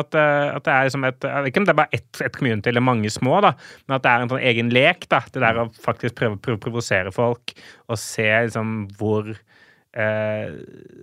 at, 0.00 0.16
eh, 0.16 0.46
at 0.56 0.64
det 0.64 0.72
er 0.74 0.88
liksom 0.88 1.04
et 1.10 1.26
jeg 1.28 1.44
vet 1.44 1.50
Ikke 1.52 1.60
om 1.62 1.68
det 1.68 1.74
er 1.74 1.80
bare 1.82 1.98
ett 2.00 2.22
et 2.24 2.38
community 2.38 2.72
eller 2.72 2.84
mange 2.88 3.10
små, 3.12 3.38
da, 3.44 3.52
men 3.86 3.98
at 3.98 4.06
det 4.06 4.14
er 4.14 4.24
en 4.24 4.32
sånn 4.32 4.46
egen 4.52 4.72
lek. 4.74 5.04
da, 5.12 5.20
Det 5.28 5.44
der 5.44 5.60
å 5.62 5.68
faktisk 5.84 6.16
prøve 6.22 6.40
å 6.40 6.58
provosere 6.64 7.12
folk 7.14 7.52
og 7.88 8.00
se 8.00 8.26
liksom 8.48 8.88
hvor 8.98 9.28
eh, 9.98 10.50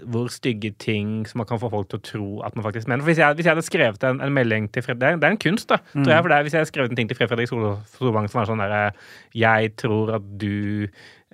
hvor 0.06 0.30
stygge 0.34 0.72
ting 0.82 1.26
som 1.28 1.42
man 1.42 1.48
kan 1.50 1.60
få 1.62 1.70
folk 1.74 1.90
til 1.92 2.00
å 2.00 2.06
tro 2.10 2.28
at 2.48 2.56
man 2.58 2.66
faktisk 2.68 2.88
mener. 2.92 3.06
Hvis 3.08 3.18
jeg, 3.22 3.36
hvis 3.38 3.48
jeg 3.48 3.56
hadde 3.56 3.66
skrevet 3.66 4.06
en, 4.08 4.22
en 4.24 4.34
melding 4.36 4.68
til 4.74 4.86
Fred, 4.86 5.00
det 5.02 5.10
er, 5.10 5.18
det 5.22 5.28
er 5.30 5.36
en 5.36 5.42
kunst, 5.42 5.70
da. 5.72 5.80
tror 5.94 6.14
jeg, 6.14 6.22
for 6.26 6.32
det 6.32 6.38
er, 6.38 6.46
Hvis 6.48 6.54
jeg 6.58 6.62
hadde 6.64 6.72
skrevet 6.72 6.94
en 6.94 7.00
ting 7.02 7.10
til 7.12 7.18
Fred 7.20 7.32
Fredrik 7.32 7.50
Sol- 7.52 7.78
Solvang 7.98 8.30
som 8.30 8.42
var 8.42 8.50
sånn 8.52 8.62
derre 8.64 8.84
Jeg 9.36 9.76
tror 9.82 10.16
at 10.20 10.28
du 10.42 10.88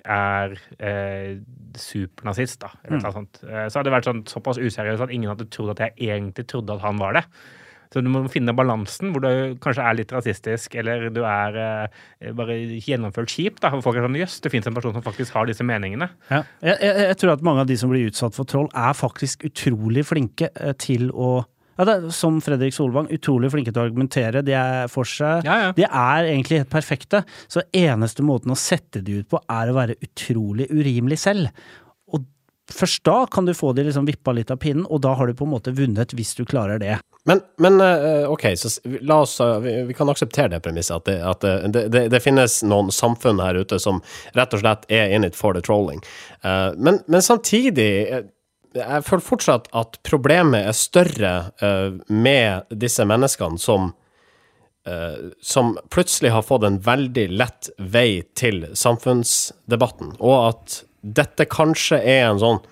er 0.04 0.54
eh, 0.82 1.40
supernazist, 1.78 2.60
da. 2.64 2.72
Eller 2.84 3.02
noe 3.02 3.14
sånt. 3.14 3.42
Eh, 3.46 3.66
så 3.68 3.78
hadde 3.78 3.90
det 3.90 3.96
vært 3.96 4.08
sånn, 4.10 4.22
såpass 4.30 4.60
useriøst 4.62 5.06
at 5.06 5.12
ingen 5.14 5.32
hadde 5.32 5.50
trodd 5.52 5.74
at 5.74 5.84
jeg 5.86 6.10
egentlig 6.10 6.46
trodde 6.50 6.76
at 6.76 6.84
han 6.84 7.00
var 7.02 7.18
det. 7.18 7.26
Så 7.92 8.00
du 8.00 8.08
må 8.08 8.22
finne 8.32 8.54
balansen 8.56 9.12
hvor 9.12 9.20
du 9.20 9.56
kanskje 9.60 9.84
er 9.84 9.96
litt 9.98 10.12
rasistisk, 10.14 10.76
eller 10.80 11.10
du 11.12 11.20
er 11.28 11.58
eh, 11.60 12.30
bare 12.36 12.56
gjennomført 12.80 13.32
kjip. 13.34 13.60
da, 13.60 13.72
hvor 13.74 13.84
folk 13.84 14.00
er 14.00 14.06
sånn, 14.06 14.16
Jøss, 14.22 14.40
det 14.44 14.52
fins 14.54 14.68
en 14.68 14.76
person 14.76 14.96
som 14.96 15.04
faktisk 15.04 15.36
har 15.36 15.48
disse 15.50 15.66
meningene. 15.66 16.08
Ja. 16.30 16.42
Jeg, 16.64 16.78
jeg, 16.80 17.08
jeg 17.10 17.18
tror 17.20 17.34
at 17.36 17.44
mange 17.44 17.66
av 17.66 17.68
de 17.68 17.76
som 17.80 17.92
blir 17.92 18.08
utsatt 18.08 18.38
for 18.38 18.48
troll, 18.48 18.70
er 18.72 18.96
faktisk 18.96 19.44
utrolig 19.48 20.06
flinke 20.08 20.48
eh, 20.54 20.72
til 20.80 21.12
å 21.12 21.42
ja, 21.76 21.86
det 21.88 21.94
er, 21.94 22.08
Som 22.14 22.40
Fredrik 22.44 22.74
Solvang, 22.76 23.08
utrolig 23.14 23.52
flinke 23.52 23.72
til 23.72 23.82
å 23.82 23.86
argumentere. 23.88 24.44
De 24.44 24.56
er 24.56 24.90
for 24.92 25.08
seg. 25.08 25.46
Ja, 25.48 25.58
ja. 25.66 25.70
De 25.76 25.86
er 25.86 26.28
egentlig 26.28 26.62
helt 26.62 26.72
perfekte. 26.72 27.22
Så 27.50 27.64
eneste 27.76 28.24
måten 28.26 28.52
å 28.52 28.58
sette 28.58 29.02
de 29.04 29.22
ut 29.22 29.30
på, 29.32 29.40
er 29.50 29.70
å 29.70 29.78
være 29.78 29.96
utrolig 30.04 30.68
urimelig 30.72 31.22
selv. 31.24 31.64
Og 32.12 32.26
først 32.72 33.04
da 33.08 33.22
kan 33.32 33.48
du 33.48 33.54
få 33.56 33.72
de 33.76 33.86
liksom 33.88 34.08
vippa 34.08 34.34
litt 34.36 34.52
av 34.52 34.60
pinnen, 34.62 34.84
og 34.88 35.00
da 35.04 35.14
har 35.18 35.28
du 35.28 35.38
på 35.38 35.48
en 35.48 35.54
måte 35.54 35.74
vunnet 35.76 36.12
hvis 36.16 36.36
du 36.38 36.44
klarer 36.48 36.82
det. 36.82 36.98
Men, 37.24 37.40
men 37.62 37.78
eh, 37.80 38.26
OK, 38.30 38.48
så 38.58 38.70
la 39.06 39.20
oss 39.22 39.36
eh, 39.40 39.58
Vi, 39.62 39.72
vi 39.86 39.94
kan 39.94 40.10
akseptere 40.10 40.48
det 40.56 40.58
premisset, 40.64 40.96
at, 40.96 41.04
det, 41.06 41.18
at 41.22 41.72
det, 41.74 41.84
det, 41.94 42.00
det 42.10 42.20
finnes 42.22 42.56
noen 42.66 42.90
samfunn 42.90 43.38
her 43.38 43.60
ute 43.62 43.78
som 43.78 44.00
rett 44.34 44.56
og 44.56 44.64
slett 44.64 44.88
er 44.90 45.14
in 45.14 45.22
it 45.22 45.38
for 45.38 45.54
the 45.54 45.62
trolling. 45.62 46.02
Eh, 46.42 46.70
men, 46.76 46.98
men 47.06 47.22
samtidig 47.22 47.90
eh, 48.08 48.24
Jeg 48.76 49.04
føler 49.04 49.24
fortsatt 49.24 49.66
at 49.76 49.98
problemet 50.06 50.68
er 50.68 50.76
større 50.76 51.32
uh, 51.62 51.98
med 52.08 52.70
disse 52.72 53.04
menneskene 53.08 53.60
som 53.60 53.90
uh, 54.88 55.32
som 55.44 55.74
plutselig 55.92 56.32
har 56.32 56.46
fått 56.46 56.64
en 56.68 56.80
veldig 56.84 57.26
lett 57.36 57.70
vei 57.78 58.22
til 58.38 58.64
samfunnsdebatten, 58.78 60.16
og 60.20 60.36
at 60.48 60.78
dette 61.02 61.48
kanskje 61.50 61.98
er 62.00 62.28
en 62.30 62.40
sånn 62.40 62.62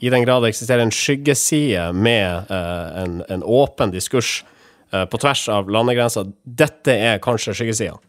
i 0.00 0.08
den 0.12 0.24
grad 0.24 0.44
det 0.44 0.54
eksisterer 0.54 0.86
en 0.86 0.94
skyggeside 0.94 1.90
med 1.92 2.52
uh, 2.52 3.02
en, 3.02 3.20
en 3.28 3.44
åpen 3.44 3.92
diskurs 3.94 4.40
på 4.90 5.18
tvers 5.22 5.44
av 5.54 5.68
landegrenser. 5.70 6.32
Dette 6.42 6.90
er 6.90 7.20
kanskje 7.22 7.52
skyggesida. 7.54 8.00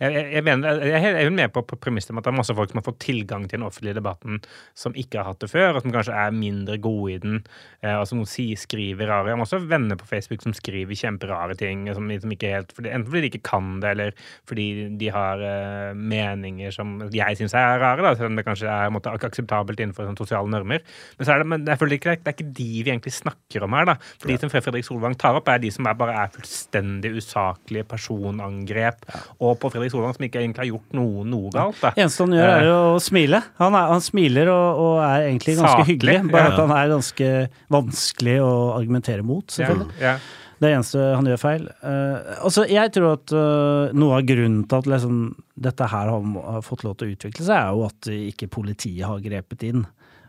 Jeg, 0.00 0.26
jeg, 0.32 0.44
mener, 0.46 0.80
jeg 0.84 0.98
er 0.98 1.18
helt- 1.20 1.34
med 1.34 1.52
på, 1.54 1.64
på 1.66 1.78
premisset 1.80 2.12
om 2.12 2.20
at 2.20 2.26
det 2.26 2.32
er 2.32 2.38
masse 2.38 2.54
folk 2.54 2.70
som 2.70 2.78
har 2.78 2.86
fått 2.86 3.00
tilgang 3.02 3.46
til 3.48 3.58
den 3.58 3.66
offentlige 3.66 3.96
debatten, 3.98 4.40
som 4.78 4.94
ikke 4.98 5.20
har 5.20 5.32
hatt 5.32 5.40
det 5.42 5.50
før, 5.50 5.74
og 5.74 5.82
som 5.82 5.94
kanskje 5.94 6.14
er 6.14 6.34
mindre 6.36 6.78
gode 6.82 7.14
i 7.14 7.18
den, 7.22 7.40
eh, 7.82 7.96
og 7.96 8.06
som 8.10 8.22
sier, 8.28 8.58
skriver 8.60 9.10
rare. 9.10 9.32
Jeg 9.32 9.38
har 9.38 9.46
også 9.46 9.62
venner 9.70 9.98
på 9.98 10.08
Facebook 10.08 10.44
som 10.44 10.54
skriver 10.56 10.94
kjemperare 10.98 11.56
ting, 11.58 11.86
som, 11.94 12.08
som 12.22 12.34
ikke 12.34 12.52
helt, 12.54 12.74
fordi, 12.76 12.92
enten 12.94 13.10
fordi 13.10 13.24
de 13.24 13.30
ikke 13.32 13.42
kan 13.50 13.72
det, 13.82 13.94
eller 13.96 14.14
fordi 14.48 14.66
de 15.00 15.10
har 15.14 15.42
uh, 15.42 15.96
meninger 15.96 16.74
som 16.74 16.96
jeg 17.14 17.38
syns 17.40 17.56
er 17.58 17.80
rare, 17.82 18.02
da, 18.04 18.14
selv 18.14 18.30
om 18.30 18.38
det 18.38 18.46
kanskje 18.46 18.70
er 18.70 18.92
måte, 18.94 19.12
akseptabelt 19.14 19.80
innenfor 19.80 20.08
sånn, 20.08 20.18
sosiale 20.20 20.50
normer. 20.50 20.84
Men, 21.18 21.26
så 21.26 21.34
er 21.34 21.42
det, 21.42 21.48
men 21.50 21.66
jeg 21.68 21.80
føler 21.80 21.98
ikke, 21.98 22.16
det 22.20 22.30
er 22.30 22.36
ikke 22.38 22.54
de 22.60 22.70
vi 22.84 22.92
egentlig 22.92 23.14
snakker 23.16 23.66
om 23.66 23.76
her. 23.76 23.88
da. 23.90 23.96
For 24.20 24.30
De 24.30 24.38
som 24.40 24.52
Fredrik 24.52 24.86
Solvang 24.86 25.16
tar 25.20 25.38
opp, 25.38 25.50
er 25.50 25.60
de 25.62 25.70
som 25.74 25.88
er, 25.88 25.98
bare 25.98 26.16
er 26.24 26.32
fullstendig 26.34 27.14
usaklige 27.18 27.86
personangrep, 27.90 29.04
og 29.40 29.58
på 29.62 29.70
Fredrik 29.74 29.83
Solvang 29.92 30.14
som 30.16 30.26
ikke 30.26 30.40
egentlig 30.42 30.64
har 30.64 30.70
gjort 30.70 30.96
noe, 30.98 31.24
noe 31.28 31.50
galt. 31.54 31.80
Det 31.82 32.04
eneste 32.04 32.24
han 32.26 32.36
gjør, 32.36 32.52
er 32.52 32.70
å 32.70 32.78
smile. 33.02 33.40
Han, 33.60 33.76
er, 33.78 33.90
han 33.92 34.04
smiler 34.04 34.52
og, 34.52 34.80
og 34.84 34.94
er 35.06 35.26
egentlig 35.28 35.56
ganske 35.58 35.74
Saklig, 35.74 35.90
hyggelig, 35.92 36.16
bare 36.32 36.46
ja. 36.46 36.54
at 36.54 36.62
han 36.62 36.74
er 36.76 36.94
ganske 36.94 37.28
vanskelig 37.76 38.38
å 38.44 38.54
argumentere 38.78 39.26
mot, 39.26 39.46
selvfølgelig. 39.54 39.98
Ja, 40.02 40.16
Det 40.60 40.70
er 40.70 40.76
eneste 40.78 41.08
han 41.10 41.28
gjør 41.28 41.42
feil. 41.42 41.66
Uh, 41.82 42.36
altså, 42.46 42.68
jeg 42.70 42.94
tror 42.94 43.10
at 43.16 43.34
uh, 43.36 43.94
noe 43.96 44.20
av 44.20 44.28
grunnen 44.28 44.62
til 44.70 44.80
at 44.80 44.92
liksom, 44.94 45.20
dette 45.68 45.90
her 45.90 46.14
har, 46.14 46.30
har 46.54 46.64
fått 46.64 46.86
lov 46.86 46.96
til 47.00 47.10
å 47.10 47.18
utvikle 47.18 47.46
seg, 47.46 47.58
er 47.58 47.74
jo 47.74 47.84
at 47.88 48.10
ikke 48.14 48.52
politiet 48.60 49.04
har 49.08 49.22
grepet 49.24 49.68
inn 49.70 49.84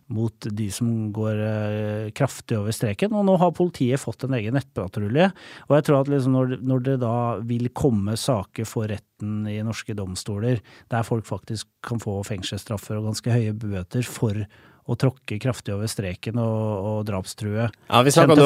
mot 0.08 0.48
de 0.52 0.68
som 0.72 0.90
går 1.14 1.40
eh, 1.42 2.12
kraftig 2.16 2.60
over 2.60 2.76
streken. 2.76 3.14
Og 3.18 3.26
nå 3.26 3.38
har 3.42 3.56
politiet 3.58 4.02
fått 4.02 4.28
en 4.28 4.36
egen 4.38 4.54
nettpatrulje. 4.58 5.32
Og 5.70 5.76
jeg 5.78 5.88
tror 5.88 6.04
at 6.04 6.12
liksom 6.14 6.36
når, 6.38 6.54
når 6.62 6.86
det 6.86 7.00
da 7.02 7.16
vil 7.46 7.72
komme 7.74 8.18
saker 8.20 8.70
for 8.70 8.92
retten 8.92 9.48
i 9.50 9.58
norske 9.66 9.98
domstoler, 9.98 10.62
der 10.94 11.08
folk 11.08 11.26
faktisk 11.26 11.70
kan 11.86 12.02
få 12.04 12.20
fengselsstraffer 12.28 13.00
og 13.00 13.10
ganske 13.12 13.34
høye 13.34 13.56
bøter 13.58 14.06
for 14.06 14.46
å 14.86 14.94
tråkke 15.02 15.40
kraftig 15.42 15.74
over 15.74 15.90
streken 15.90 16.38
og, 16.38 16.66
og 16.86 16.98
drapstrue 17.08 17.64
Ja, 17.66 18.02
vi 18.06 18.12
snakker 18.14 18.38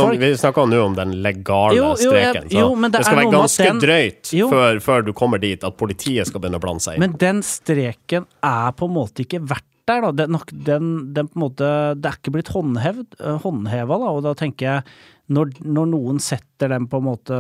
nå, 0.72 0.78
om 0.86 0.96
den 0.96 1.18
legale 1.24 1.75
Jo, 1.75 1.89
jo, 2.00 2.13
streken. 2.13 2.48
Så 2.48 2.62
jo, 2.62 2.70
men 2.80 2.94
det 2.94 3.01
det 3.01 3.10
skal 3.10 3.20
være 3.20 3.34
ganske 3.34 3.66
den- 3.68 3.82
drøyt 3.84 4.32
før, 4.54 4.80
før 4.86 5.04
du 5.10 5.12
kommer 5.18 5.44
dit 5.44 5.66
at 5.68 5.75
politiet 5.80 6.30
skal 6.32 6.39
begynne 6.39 6.62
å 6.62 6.63
blande 6.63 6.86
seg 6.86 6.96
inn. 6.96 7.04
Men 7.04 7.18
den 7.20 7.44
streken 7.44 8.30
er 8.39 8.72
på 8.72 8.88
en 8.88 8.96
måte 8.96 9.25
ikke 9.25 9.42
verdt 9.44 9.68
der, 9.89 10.05
da. 10.05 10.12
Den, 10.24 10.38
den, 10.65 10.89
den 11.15 11.29
på 11.29 11.39
en 11.39 11.46
måte 11.48 11.69
Det 12.00 12.10
er 12.12 12.19
ikke 12.19 12.36
blitt 12.38 12.51
håndhevd, 12.53 13.17
øh, 13.19 13.39
håndheva, 13.46 13.98
da. 14.03 14.12
Og 14.15 14.22
da 14.27 14.36
tenker 14.38 14.69
jeg 14.69 15.00
når, 15.29 15.55
når 15.62 15.89
noen 15.91 16.22
setter 16.24 16.72
den 16.74 16.88
på 16.89 17.01
en 17.01 17.10
måte 17.12 17.39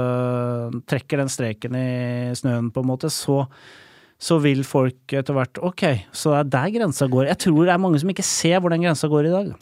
Trekker 0.89 1.23
den 1.23 1.31
streken 1.31 1.77
i 1.77 1.89
snøen, 2.37 2.73
på 2.73 2.83
en 2.83 2.91
måte, 2.91 3.13
så 3.13 3.45
så 4.19 4.35
vil 4.43 4.65
folk 4.67 5.13
etter 5.15 5.35
hvert 5.35 5.61
Ok, 5.63 5.85
så 6.11 6.33
det 6.33 6.39
er 6.41 6.49
der 6.51 6.71
grensa 6.75 7.07
går. 7.07 7.29
Jeg 7.31 7.39
tror 7.45 7.61
det 7.63 7.71
er 7.71 7.79
mange 7.79 8.01
som 8.01 8.09
ikke 8.11 8.25
ser 8.27 8.59
hvor 8.59 8.73
den 8.73 8.83
grensa 8.83 9.07
går 9.07 9.29
i 9.29 9.31
dag. 9.31 9.53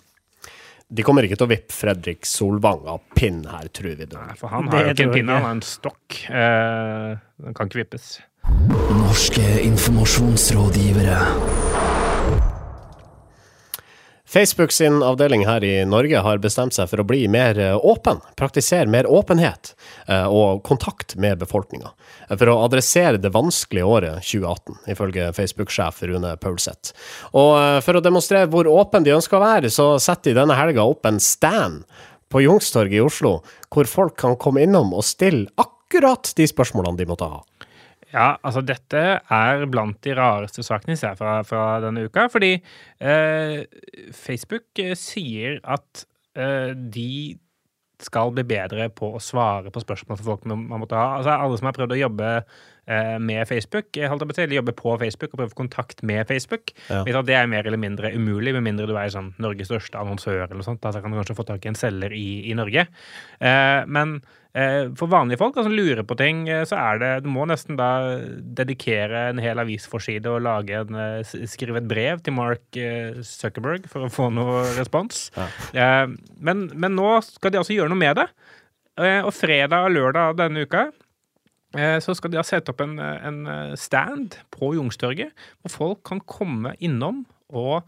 De 0.88 1.04
kommer 1.04 1.28
ikke 1.28 1.36
til 1.36 1.46
å 1.46 1.52
vippe 1.52 1.76
Fredrik 1.76 2.26
Solvang 2.26 2.86
av 2.88 3.02
pinn 3.18 3.42
her, 3.52 3.68
tror 3.76 3.98
vi. 4.00 4.08
Nei, 4.14 4.36
For 4.40 4.48
han 4.50 4.70
har 4.72 4.88
jo 4.88 4.94
ikke 4.96 5.08
en 5.10 5.14
pinne, 5.14 5.36
han 5.36 5.46
har 5.46 5.56
en 5.58 5.66
stokk. 5.68 6.22
Eh, 6.32 7.20
den 7.44 7.58
kan 7.58 7.68
ikke 7.68 7.84
vippes. 7.84 8.06
Norske 8.96 9.44
informasjonsrådgivere. 9.68 11.20
Facebook 14.28 14.72
sin 14.72 15.04
avdeling 15.04 15.46
her 15.48 15.64
i 15.64 15.86
Norge 15.86 16.20
har 16.20 16.42
bestemt 16.44 16.76
seg 16.76 16.90
for 16.92 17.00
å 17.00 17.06
bli 17.08 17.22
mer 17.32 17.56
eh, 17.64 17.78
åpen, 17.80 18.20
praktisere 18.36 18.90
mer 18.92 19.08
åpenhet 19.08 19.72
eh, 20.04 20.28
og 20.28 20.66
kontakt 20.68 21.16
med 21.16 21.40
befolkninga, 21.40 21.94
for 22.34 22.52
å 22.52 22.58
adressere 22.66 23.22
det 23.24 23.32
vanskelige 23.32 23.88
året 23.88 24.28
2018, 24.28 24.82
ifølge 24.92 25.30
Facebook-sjef 25.38 26.04
Rune 26.12 26.34
Paulseth. 26.44 26.92
Og 27.40 27.54
eh, 27.56 27.80
for 27.86 27.96
å 27.96 28.04
demonstrere 28.04 28.52
hvor 28.52 28.68
åpen 28.68 29.08
de 29.08 29.16
ønsker 29.16 29.40
å 29.40 29.46
være, 29.46 29.72
så 29.72 29.94
setter 29.96 30.34
de 30.34 30.42
denne 30.42 30.60
helga 30.60 30.84
opp 30.84 31.08
en 31.08 31.24
stand 31.24 31.88
på 32.28 32.44
Youngstorget 32.44 33.00
i 33.00 33.06
Oslo, 33.08 33.38
hvor 33.72 33.88
folk 33.88 34.20
kan 34.20 34.36
komme 34.36 34.68
innom 34.68 34.92
og 34.92 35.08
stille 35.08 35.48
akkurat 35.56 36.36
de 36.36 36.52
spørsmålene 36.52 37.00
de 37.00 37.08
måtte 37.08 37.32
ha. 37.32 37.40
Ja, 38.14 38.38
altså 38.40 38.62
dette 38.64 39.02
er 39.20 39.66
blant 39.68 40.00
de 40.06 40.14
rareste 40.16 40.64
sakene 40.64 40.96
jeg 40.96 41.02
ser 41.02 41.18
fra, 41.20 41.42
fra 41.48 41.66
denne 41.84 42.06
uka. 42.08 42.28
Fordi 42.32 42.54
eh, 42.56 43.66
Facebook 44.16 44.80
eh, 44.80 44.96
sier 45.00 45.60
at 45.68 46.06
eh, 46.40 46.72
de 46.72 47.36
skal 48.04 48.32
bli 48.32 48.46
bedre 48.48 48.88
på 48.94 49.10
å 49.18 49.22
svare 49.24 49.74
på 49.74 49.82
spørsmål 49.82 50.20
for 50.20 50.32
folk 50.32 50.48
man, 50.48 50.68
måtte 50.80 50.98
ha. 50.98 51.18
Altså 51.18 51.34
Alle 51.34 51.60
som 51.60 51.70
har 51.70 51.78
prøvd 51.78 51.96
å 51.98 52.02
jobbe 52.06 52.32
med 53.20 53.48
Facebook, 53.50 53.92
eh, 53.98 54.08
holdt 54.10 54.24
jeg 54.24 54.30
på 54.32 54.42
eller 54.44 54.58
jobbe 54.62 54.74
på 54.80 54.96
Facebook 55.02 55.34
og 55.34 55.40
prøve 55.44 55.58
kontakt 55.60 56.04
med 56.04 56.28
Facebook, 56.28 56.72
Ja. 56.90 57.04
det 57.04 57.36
er 57.36 57.48
mer 57.48 57.68
eller 57.68 57.78
mindre 57.78 58.12
umulig, 58.16 58.54
med 58.54 58.64
mindre 58.64 58.88
du 58.88 58.96
er 58.98 59.10
sånn 59.10 59.34
Norges 59.38 59.68
største 59.68 60.00
annonsør 60.00 60.44
eller 60.46 60.56
noe 60.56 60.64
sånt. 60.64 60.82
Da 60.82 60.92
kan 61.02 61.12
du 61.12 61.18
kanskje 61.18 61.36
få 61.38 61.46
tak 61.46 61.66
i 61.66 61.70
en 61.70 61.76
selger 61.76 62.12
i, 62.16 62.50
i 62.50 62.54
Norge. 62.54 62.88
Eh, 63.42 63.86
men 63.86 64.22
eh, 64.56 64.88
for 64.98 65.08
vanlige 65.12 65.38
folk 65.38 65.54
som 65.56 65.68
som 65.68 65.74
lurer 65.76 66.04
på 66.08 66.16
ting, 66.18 66.48
eh, 66.50 66.64
så 66.64 66.78
er 66.80 67.00
det 67.00 67.24
Du 67.24 67.30
må 67.30 67.46
nesten 67.46 67.76
da 67.78 67.90
dedikere 68.58 69.30
en 69.30 69.38
hel 69.44 69.60
avisforside 69.60 70.26
og 70.32 70.42
lage 70.46 70.80
en, 70.80 70.96
eh, 70.96 71.24
skrive 71.46 71.78
et 71.82 71.88
brev 71.90 72.22
til 72.24 72.34
Mark 72.34 72.78
eh, 72.80 73.20
Zuckerberg 73.22 73.88
for 73.92 74.08
å 74.08 74.10
få 74.14 74.30
noe 74.34 74.64
respons. 74.78 75.30
Eh, 75.74 76.08
men, 76.40 76.70
men 76.74 76.96
nå 76.96 77.18
skal 77.26 77.52
de 77.52 77.60
altså 77.60 77.76
gjøre 77.76 77.90
noe 77.92 78.00
med 78.00 78.16
det. 78.22 78.28
Eh, 78.98 79.20
og 79.28 79.34
fredag 79.36 79.86
og 79.86 79.92
lørdag 79.94 80.38
denne 80.40 80.64
uka 80.66 80.88
eh, 80.88 80.92
så 82.02 82.14
skal 82.16 82.32
de 82.32 82.38
ha 82.40 82.44
sette 82.48 82.72
opp 82.72 82.80
en, 82.82 82.98
eh, 83.00 83.28
en 83.28 83.40
eh, 83.48 83.76
stand 83.76 84.38
på 84.56 84.74
Youngstorget, 84.78 85.34
hvor 85.62 85.74
folk 85.74 86.04
kan 86.08 86.22
komme 86.26 86.76
innom 86.80 87.26
og 87.50 87.84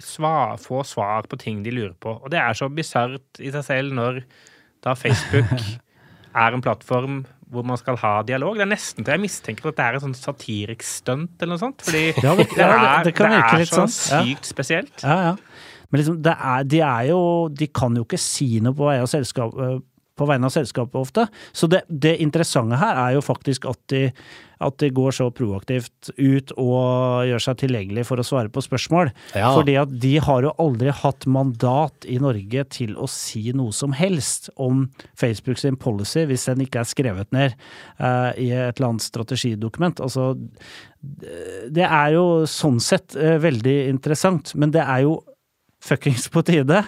svar, 0.00 0.56
få 0.60 0.82
svar 0.88 1.26
på 1.28 1.38
ting 1.40 1.62
de 1.64 1.70
lurer 1.74 1.94
på. 2.00 2.14
Og 2.22 2.30
det 2.32 2.40
er 2.40 2.56
så 2.58 2.68
bisart 2.72 3.40
i 3.40 3.50
seg 3.52 3.64
selv 3.66 3.92
når 3.96 4.22
da 4.84 4.94
Facebook 4.98 5.50
er 6.42 6.56
en 6.56 6.64
plattform 6.64 7.22
hvor 7.52 7.66
man 7.68 7.76
skal 7.76 7.98
ha 8.00 8.12
dialog. 8.24 8.56
Det 8.56 8.64
er 8.64 8.70
nesten 8.72 9.04
til 9.04 9.12
jeg 9.12 9.20
mistenker 9.26 9.68
at 9.68 9.76
det 9.76 9.84
er 9.84 9.98
et 9.98 10.04
sånn 10.06 10.16
satirisk 10.16 10.86
stunt 10.88 11.42
eller 11.44 11.52
noe 11.58 11.60
sånt. 11.60 11.82
Fordi 11.84 12.04
Ja, 12.24 12.32
det- 12.38 12.48
det, 12.48 12.58
ja, 12.62 13.02
det- 13.04 13.12
er, 13.12 13.58
det 13.58 13.66
er 13.66 13.68
så 13.68 13.82
sånn, 13.84 13.92
ja. 13.92 14.22
sykt 14.24 14.48
spesielt. 14.48 15.04
Ja, 15.04 15.18
ja. 15.30 15.34
Men 15.92 16.00
liksom, 16.00 16.22
det 16.24 16.32
er, 16.32 16.62
de 16.64 16.78
er 16.80 17.08
jo 17.10 17.18
De 17.52 17.66
kan 17.68 17.92
jo 17.98 18.06
ikke 18.06 18.16
si 18.16 18.46
noe 18.64 18.72
på 18.72 18.86
vegne 18.88 19.04
av 19.04 19.10
selskapet 19.12 19.82
på 20.22 20.30
vegne 20.30 20.48
av 20.48 20.54
selskapet 20.54 21.02
ofte. 21.02 21.26
Så 21.52 21.68
det, 21.70 21.84
det 21.88 22.16
interessante 22.22 22.78
her 22.80 22.98
er 23.08 23.16
jo 23.16 23.24
faktisk 23.24 23.66
at 23.70 23.80
de, 23.92 24.06
at 24.62 24.78
de 24.82 24.90
går 24.94 25.14
så 25.16 25.28
proaktivt 25.34 26.12
ut 26.16 26.52
og 26.60 27.26
gjør 27.28 27.44
seg 27.46 27.58
tilgjengelig 27.62 28.06
for 28.08 28.22
å 28.22 28.26
svare 28.26 28.52
på 28.52 28.62
spørsmål. 28.64 29.12
Ja. 29.34 29.52
Fordi 29.56 29.76
at 29.80 29.94
de 30.04 30.14
har 30.22 30.46
jo 30.46 30.54
aldri 30.62 30.94
hatt 31.02 31.26
mandat 31.26 32.06
i 32.08 32.18
Norge 32.22 32.66
til 32.74 32.94
å 32.96 33.08
si 33.10 33.44
noe 33.56 33.74
som 33.76 33.96
helst 33.96 34.50
om 34.60 34.86
Facebook 35.18 35.60
sin 35.62 35.78
policy, 35.80 36.26
hvis 36.30 36.46
den 36.50 36.64
ikke 36.66 36.82
er 36.82 36.92
skrevet 36.92 37.34
ned 37.34 37.56
uh, 37.98 38.30
i 38.38 38.52
et 38.54 38.78
eller 38.78 38.92
annet 38.92 39.06
strategidokument. 39.06 40.02
Altså, 40.04 40.32
det 41.02 41.86
er 41.88 42.14
jo 42.14 42.26
sånn 42.50 42.80
sett 42.82 43.18
uh, 43.18 43.36
veldig 43.42 43.76
interessant, 43.90 44.54
men 44.58 44.74
det 44.74 44.84
er 44.86 45.06
jo 45.08 45.20
fuckings 45.82 46.28
på 46.32 46.42
tide 46.46 46.82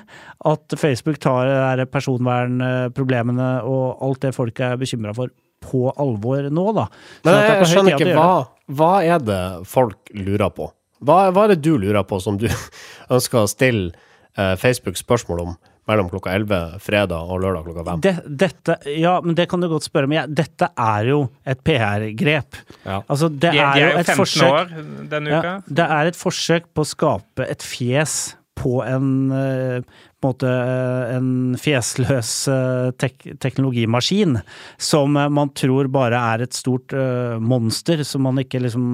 at 0.51 0.77
Facebook 0.79 1.19
tar 1.23 1.49
de 1.49 1.57
der 1.83 1.91
personvernproblemene 1.91 3.49
og 3.67 4.05
alt 4.05 4.23
det 4.25 4.35
folk 4.37 4.61
er 4.63 4.79
bekymra 4.81 5.15
for, 5.17 5.33
på 5.65 5.89
alvor 6.01 6.49
nå, 6.53 6.67
da. 6.77 6.87
Men 7.25 7.35
at 7.35 7.37
det 7.41 7.45
er 7.45 7.61
jeg 7.65 7.71
skjønner 7.73 7.99
de 7.99 8.09
ikke, 8.09 8.17
hva, 8.19 8.33
hva 8.79 8.95
er 9.03 9.23
det 9.27 9.43
folk 9.71 10.15
lurer 10.17 10.51
på? 10.55 10.71
Hva, 11.05 11.21
hva 11.35 11.47
er 11.47 11.55
det 11.55 11.63
du 11.67 11.75
lurer 11.81 12.05
på 12.09 12.21
som 12.23 12.39
du 12.41 12.49
ønsker 13.15 13.43
å 13.43 13.51
stille 13.51 13.93
eh, 14.39 14.55
Facebook 14.61 15.01
spørsmål 15.01 15.47
om 15.49 15.57
mellom 15.85 16.07
klokka 16.09 16.33
11 16.33 16.79
fredag 16.81 17.29
og 17.29 17.43
lørdag 17.43 17.67
klokka 17.67 17.85
5? 17.91 18.05
Det, 18.07 18.15
dette, 18.45 18.79
ja, 18.95 19.19
men 19.25 19.37
det 19.37 19.49
kan 19.51 19.61
du 19.61 19.69
godt 19.69 19.85
spørre 19.85 20.09
om. 20.09 20.15
Ja, 20.17 20.25
dette 20.29 20.71
er 20.81 21.11
jo 21.11 21.19
et 21.45 21.61
PR-grep. 21.67 22.63
Ja. 22.87 23.03
Altså, 23.03 23.29
det 23.29 23.51
De, 23.51 23.59
de 23.59 23.67
er 23.67 23.83
jo 23.83 23.91
er 23.91 23.99
jo 23.99 23.99
et 24.01 24.15
15 24.15 24.23
forsøk 24.23 24.55
år 24.55 24.73
denne 25.13 25.35
uka. 25.35 25.43
Ja, 25.51 25.77
det 25.83 25.91
er 25.99 26.13
et 26.13 26.21
forsøk 26.21 26.73
på 26.73 26.87
å 26.87 26.91
skape 26.95 27.51
et 27.51 27.67
fjes 27.67 28.17
på 28.55 28.81
en, 28.85 29.33
eh, 29.33 29.83
på 30.21 30.31
måte 30.31 30.49
eh, 30.49 31.15
en 31.17 31.57
fjesløs 31.61 32.33
eh, 32.49 32.91
tek 33.01 33.27
teknologimaskin 33.43 34.39
som 34.79 35.13
man 35.13 35.53
tror 35.59 35.91
bare 35.93 36.21
er 36.35 36.45
et 36.45 36.57
stort 36.57 36.95
uh, 36.97 37.37
monster 37.43 38.03
som 38.07 38.25
man 38.27 38.41
ikke 38.41 38.63
liksom 38.65 38.87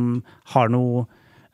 har 0.55 0.71
noe 0.73 1.05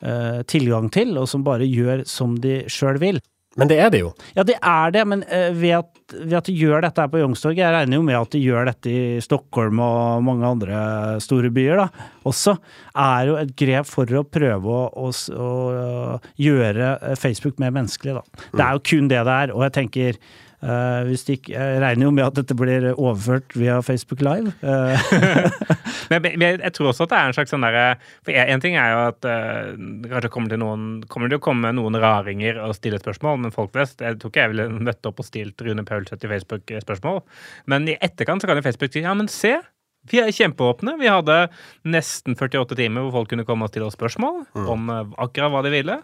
uh, 0.03 0.41
tilgang 0.49 0.89
til, 0.93 1.15
og 1.19 1.27
som 1.29 1.45
bare 1.45 1.67
gjør 1.67 2.05
som 2.09 2.37
de 2.41 2.61
sjøl 2.71 2.99
vil. 3.03 3.21
Men 3.57 3.69
det 3.71 3.77
er 3.81 3.91
det 3.93 4.01
jo. 4.03 4.11
Ja, 4.37 4.45
det 4.45 4.57
er 4.61 4.93
det, 4.93 5.03
men 5.09 5.23
eh, 5.33 5.49
ved, 5.57 5.79
at, 5.79 6.13
ved 6.13 6.35
at 6.39 6.49
de 6.49 6.55
gjør 6.57 6.85
dette 6.85 7.01
her 7.01 7.09
på 7.11 7.21
Youngstorget 7.21 7.63
Jeg 7.63 7.73
regner 7.73 7.97
jo 7.97 8.05
med 8.05 8.17
at 8.19 8.33
de 8.35 8.41
gjør 8.43 8.69
dette 8.69 8.93
i 8.93 9.21
Stockholm 9.23 9.81
og 9.83 10.25
mange 10.25 10.45
andre 10.47 10.81
store 11.23 11.51
byer 11.53 11.81
da, 11.81 11.87
også. 12.27 12.57
Er 12.93 13.31
jo 13.31 13.37
et 13.41 13.53
grep 13.57 13.89
for 13.89 14.19
å 14.19 14.25
prøve 14.29 14.77
å, 14.77 14.83
å, 14.93 15.09
å 15.09 15.53
øh, 15.73 16.27
gjøre 16.41 16.91
eh, 17.01 17.17
Facebook 17.19 17.57
mer 17.63 17.73
menneskelig, 17.75 18.19
da. 18.19 18.43
Det 18.53 18.67
er 18.67 18.77
jo 18.77 18.85
kun 18.93 19.09
det 19.09 19.23
det 19.27 19.39
er, 19.43 19.55
og 19.55 19.65
jeg 19.65 19.75
tenker 19.81 20.11
eh, 20.13 20.35
ikke, 20.63 21.53
Jeg 21.53 21.81
regner 21.81 22.07
jo 22.07 22.11
med 22.11 22.25
at 22.25 22.35
dette 22.39 22.55
blir 22.57 22.87
overført 22.95 23.53
via 23.55 23.81
Facebook 23.81 24.21
Live. 24.21 24.53
eh, 24.61 24.97
Men, 26.09 26.21
men 26.23 26.41
jeg, 26.41 26.59
jeg 26.63 26.73
tror 26.73 26.87
også 26.87 27.03
at 27.03 27.11
det 27.11 27.17
er 27.17 27.27
en 27.27 27.35
slags 27.35 27.51
sånn 27.51 27.65
derre 27.65 27.85
For 28.25 28.31
en 28.31 28.63
ting 28.63 28.77
er 28.79 28.93
jo 28.93 28.99
at 29.09 29.27
uh, 29.27 29.73
kanskje 30.07 30.31
kommer 30.31 30.53
til 30.53 30.61
noen 30.61 30.85
Kommer 31.11 31.29
det 31.29 31.41
å 31.41 31.43
komme 31.43 31.73
noen 31.75 31.99
raringer 31.99 32.61
og 32.63 32.77
stille 32.77 32.99
spørsmål, 33.01 33.41
men 33.43 33.53
folk 33.55 33.73
flest 33.75 34.01
Jeg 34.01 34.17
tror 34.21 34.31
ikke 34.31 34.45
jeg 34.45 34.53
ville 34.55 34.69
møtt 34.87 35.09
opp 35.09 35.19
og 35.19 35.27
stilt 35.27 35.61
Rune 35.67 35.83
Paulseth 35.87 36.23
i 36.23 36.31
Facebook-spørsmål. 36.31 37.19
Men 37.71 37.89
i 37.91 37.97
etterkant 37.99 38.41
så 38.41 38.49
kan 38.49 38.59
jo 38.59 38.65
Facebook 38.65 38.93
si 38.93 39.03
ja, 39.03 39.13
men 39.17 39.27
se. 39.31 39.57
Vi 40.11 40.19
er 40.21 40.31
kjempeåpne. 40.33 40.95
Vi 41.01 41.09
hadde 41.09 41.37
nesten 41.87 42.37
48 42.37 42.77
timer 42.79 43.05
hvor 43.07 43.21
folk 43.21 43.31
kunne 43.33 43.45
komme 43.47 43.67
og 43.67 43.71
stille 43.73 43.87
oss 43.87 43.97
spørsmål 43.97 44.43
om 44.73 44.91
eh, 44.93 45.13
akkurat 45.25 45.53
hva 45.53 45.63
de 45.65 45.71
ville. 45.73 45.97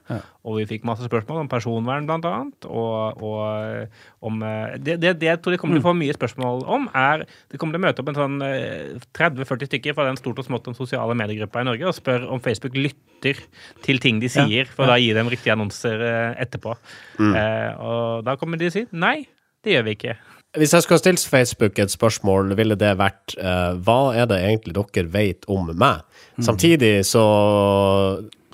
Og 0.44 0.60
vi 0.60 0.68
fikk 0.74 0.88
masse 0.88 1.06
spørsmål 1.08 1.44
om 1.44 1.52
personvern, 1.52 2.08
blant 2.10 2.26
annet. 2.28 2.68
Og, 2.70 3.22
og 3.24 3.40
eh, 3.54 4.02
om 4.26 4.42
eh, 4.44 4.76
det, 4.80 4.98
det, 5.04 5.16
det 5.22 5.30
jeg 5.32 5.42
tror 5.44 5.56
de 5.56 5.62
kommer 5.62 5.78
til 5.80 5.86
å 5.86 5.90
få 5.90 5.96
mye 6.00 6.18
spørsmål 6.18 6.66
om, 6.78 6.90
er 6.98 7.26
De 7.52 7.60
kommer 7.62 7.78
til 7.78 7.84
å 7.84 7.86
møte 7.88 8.04
opp 8.04 8.12
en 8.14 8.20
sånn 8.20 8.38
eh, 8.48 8.98
30-40 9.16 9.72
stykker 9.72 9.98
fra 9.98 10.08
den 10.10 10.20
stort 10.20 10.42
og 10.42 10.50
smått 10.50 10.72
om 10.72 10.78
sosiale 10.78 11.16
mediegruppa 11.20 11.64
i 11.64 11.70
Norge 11.70 11.90
og 11.90 11.98
spør 11.98 12.28
om 12.34 12.44
Facebook 12.44 12.76
lytter 12.78 13.40
til 13.86 14.02
ting 14.04 14.20
de 14.20 14.28
sier, 14.32 14.68
for 14.68 14.90
da 14.90 14.98
gir 15.00 15.16
dem 15.16 15.30
riktige 15.32 15.56
annonser 15.56 16.02
etterpå. 16.40 16.74
etterpå. 16.74 17.36
Eh, 17.36 17.72
og 17.82 18.24
da 18.28 18.36
kommer 18.40 18.60
de 18.60 18.70
til 18.70 18.72
å 18.72 18.76
si 18.76 19.00
nei, 19.00 19.28
det 19.64 19.78
gjør 19.78 19.88
vi 19.88 19.98
ikke. 19.98 20.18
Hvis 20.54 20.74
jeg 20.76 20.86
skulle 20.86 21.00
ha 21.00 21.02
stilt 21.02 21.26
Facebook 21.26 21.80
et 21.82 21.94
spørsmål, 21.94 22.54
ville 22.60 22.78
det 22.78 22.92
vært 23.00 23.34
uh, 23.42 23.74
hva 23.82 24.14
er 24.14 24.28
det 24.30 24.42
egentlig 24.44 24.76
dere 24.78 25.10
vet 25.14 25.48
om 25.50 25.72
meg? 25.74 26.04
Samtidig 26.46 27.00
så 27.10 27.24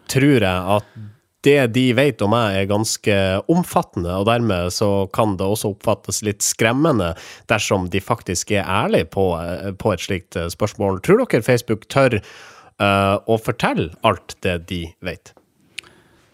tror 0.09 0.43
jeg 0.43 0.77
at 0.77 0.87
det 1.47 1.59
de 1.71 1.85
vet 1.95 2.21
om 2.23 2.33
meg 2.33 2.57
er 2.59 2.69
ganske 2.69 3.15
omfattende, 3.51 4.11
og 4.19 4.27
dermed 4.27 4.73
så 4.75 5.07
kan 5.15 5.37
det 5.39 5.47
også 5.47 5.73
oppfattes 5.73 6.21
litt 6.27 6.43
skremmende 6.43 7.13
dersom 7.51 7.87
de 7.91 8.01
faktisk 8.03 8.51
er 8.57 8.67
ærlige 8.67 9.07
på, 9.15 9.31
eh, 9.39 9.71
på 9.71 9.93
et 9.95 10.03
slikt 10.03 10.35
eh, 10.35 10.49
spørsmål. 10.51 10.99
Tror 11.05 11.23
dere 11.23 11.45
Facebook 11.45 11.87
tør 11.91 12.19
uh, 12.19 13.15
å 13.23 13.39
fortelle 13.39 13.93
alt 14.07 14.35
det 14.43 14.57
de 14.71 14.83
vet? 15.05 15.31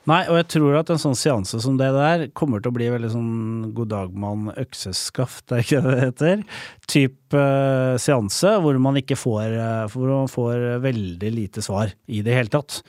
Nei, 0.05 0.21
og 0.29 0.37
jeg 0.37 0.47
tror 0.53 0.75
at 0.77 0.91
en 0.93 1.01
sånn 1.01 1.17
seanse 1.17 1.57
som 1.63 1.79
det 1.79 1.87
der 1.95 2.27
kommer 2.37 2.61
til 2.61 2.69
å 2.69 2.75
bli 2.75 2.91
veldig 2.93 3.09
sånn 3.09 3.71
god 3.77 3.89
dag 3.89 4.13
mann 4.21 4.51
økseskaft, 4.53 5.47
er 5.49 5.63
ikke 5.63 5.81
det 5.81 5.95
det 5.95 6.03
heter? 6.03 6.43
Type 6.91 7.41
uh, 7.41 7.97
seanse 8.01 8.53
hvor 8.61 8.77
man 8.81 8.99
ikke 9.01 9.17
får 9.17 9.55
uh, 9.57 9.85
Hvor 9.89 10.11
man 10.11 10.29
får 10.29 10.83
veldig 10.85 11.31
lite 11.33 11.65
svar 11.65 11.95
i 12.05 12.21
det 12.25 12.37
hele 12.37 12.53
tatt. 12.53 12.83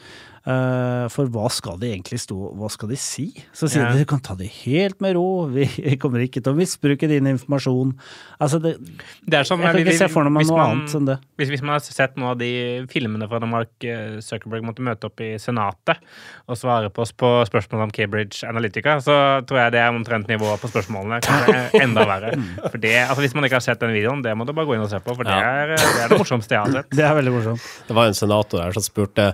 Eh, 0.47 1.09
for 1.11 1.27
hva 1.35 1.49
skal 1.51 1.75
de 1.83 1.89
egentlig 1.91 2.21
stå 2.23 2.37
Hva 2.55 2.69
skal 2.71 2.93
de 2.93 2.97
si? 3.03 3.25
Så 3.51 3.67
sier 3.67 3.83
Ja. 3.83 3.89
de 3.91 4.05
du 4.05 4.07
kan 4.07 4.21
ta 4.23 4.37
det 4.39 4.47
helt 4.63 5.01
med 5.03 5.17
ro, 5.17 5.47
vi 5.51 5.67
kommer 6.03 6.23
ikke 6.23 6.39
til 6.39 6.53
å 6.53 6.57
misbruke 6.57 7.09
din 7.11 7.27
informasjon. 7.27 7.97
Altså, 8.39 8.61
det, 8.63 8.77
Det 9.27 9.41
er 9.41 9.43
som 9.49 9.59
jeg 9.61 9.73
kan 9.75 9.81
ikke 9.83 9.97
se 9.99 10.09
for 10.13 10.23
meg 10.31 10.47
noe 10.47 10.57
man- 10.57 10.71
annet 10.77 10.95
enn 10.95 11.07
det. 11.11 11.17
Hvis, 11.37 11.49
hvis 11.51 11.63
man 11.67 11.75
har 11.75 11.81
sett 11.81 12.15
noen 12.15 12.31
av 12.31 12.39
de 12.39 12.87
filmene 12.87 13.27
fra 13.29 13.41
da 13.43 13.47
Mark 13.51 13.75
eh, 13.83 14.21
Zuckerberg 14.23 14.63
måtte 14.63 14.87
møte 14.87 15.11
opp 15.11 15.19
i 15.21 15.33
Senatet 15.43 15.99
og 16.47 16.55
svare 16.57 16.93
på, 16.95 17.03
på 17.19 17.33
spørsmål 17.51 17.83
om 17.89 17.91
Cambridge 17.91 18.47
Analytica, 18.47 19.01
så 19.03 19.43
tror 19.47 19.65
jeg 19.65 19.73
det 19.75 19.81
er 19.83 19.91
omtrent 19.91 20.29
nivået 20.31 20.63
på 20.63 20.71
spørsmålene. 20.71 21.19
Kanskje 21.27 21.83
enda 21.83 22.07
verre. 22.07 22.37
For 22.71 22.79
det, 22.79 22.95
altså 23.09 23.21
Hvis 23.27 23.35
man 23.35 23.45
ikke 23.51 23.59
har 23.59 23.67
sett 23.67 23.81
den 23.83 23.91
videoen, 23.99 24.23
det 24.23 24.37
må 24.39 24.47
du 24.47 24.53
bare 24.55 24.67
gå 24.71 24.79
inn 24.79 24.87
og 24.87 24.91
se 24.95 25.03
på, 25.03 25.11
for 25.19 25.25
det, 25.27 25.35
Ja. 25.35 25.67
er, 25.67 25.75
det 25.75 26.05
er 26.05 26.15
det 26.15 26.19
morsomste 26.23 26.55
jeg 26.55 26.63
har 26.63 26.71
sett. 26.79 26.91
Det 26.97 27.03
er 27.05 27.19
veldig 27.19 27.35
morsomt. 27.35 27.67
Det 27.91 27.99
var 27.99 28.07
en 28.07 28.15
senator 28.15 28.63
der 28.63 28.73
som 28.79 28.87
spurte 28.87 29.33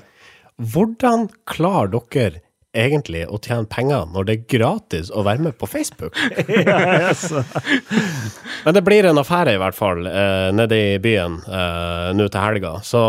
hvordan 0.63 1.29
klarer 1.49 1.93
dere 1.93 2.43
egentlig 2.73 3.27
å 3.29 3.37
tjene 3.37 3.69
penger 3.69 4.07
når 4.15 4.25
det 4.25 4.35
er 4.35 4.45
gratis 4.55 5.11
å 5.13 5.25
være 5.27 5.45
med 5.49 5.57
på 5.61 5.69
Facebook? 5.69 6.17
Men 8.65 8.77
det 8.77 8.85
blir 8.87 9.09
en 9.09 9.21
affære 9.21 9.57
i 9.57 9.61
hvert 9.61 9.77
fall 9.77 10.07
eh, 10.09 10.49
nede 10.57 10.79
i 10.79 10.95
byen 11.03 11.41
eh, 11.45 12.09
nå 12.17 12.29
til 12.33 12.41
helga. 12.41 12.79
Så 12.87 13.03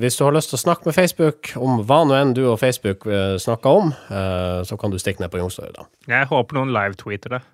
hvis 0.00 0.16
du 0.16 0.24
har 0.24 0.36
lyst 0.36 0.54
til 0.54 0.60
å 0.60 0.64
snakke 0.64 0.88
med 0.88 0.96
Facebook 0.96 1.52
om 1.60 1.82
hva 1.84 2.02
nå 2.08 2.16
enn 2.16 2.34
du 2.36 2.46
og 2.46 2.60
Facebook 2.62 3.04
eh, 3.10 3.36
snakker 3.42 3.82
om, 3.82 3.92
eh, 4.08 4.60
så 4.64 4.80
kan 4.80 4.94
du 4.94 5.00
stikke 5.02 5.24
ned 5.24 5.34
på 5.34 5.42
Youngstorget 5.42 5.82
da. 5.82 5.88
Jeg 6.08 6.32
håper 6.32 6.60
noen 6.60 6.72
live-tweeter 6.76 7.38
det. 7.38 7.44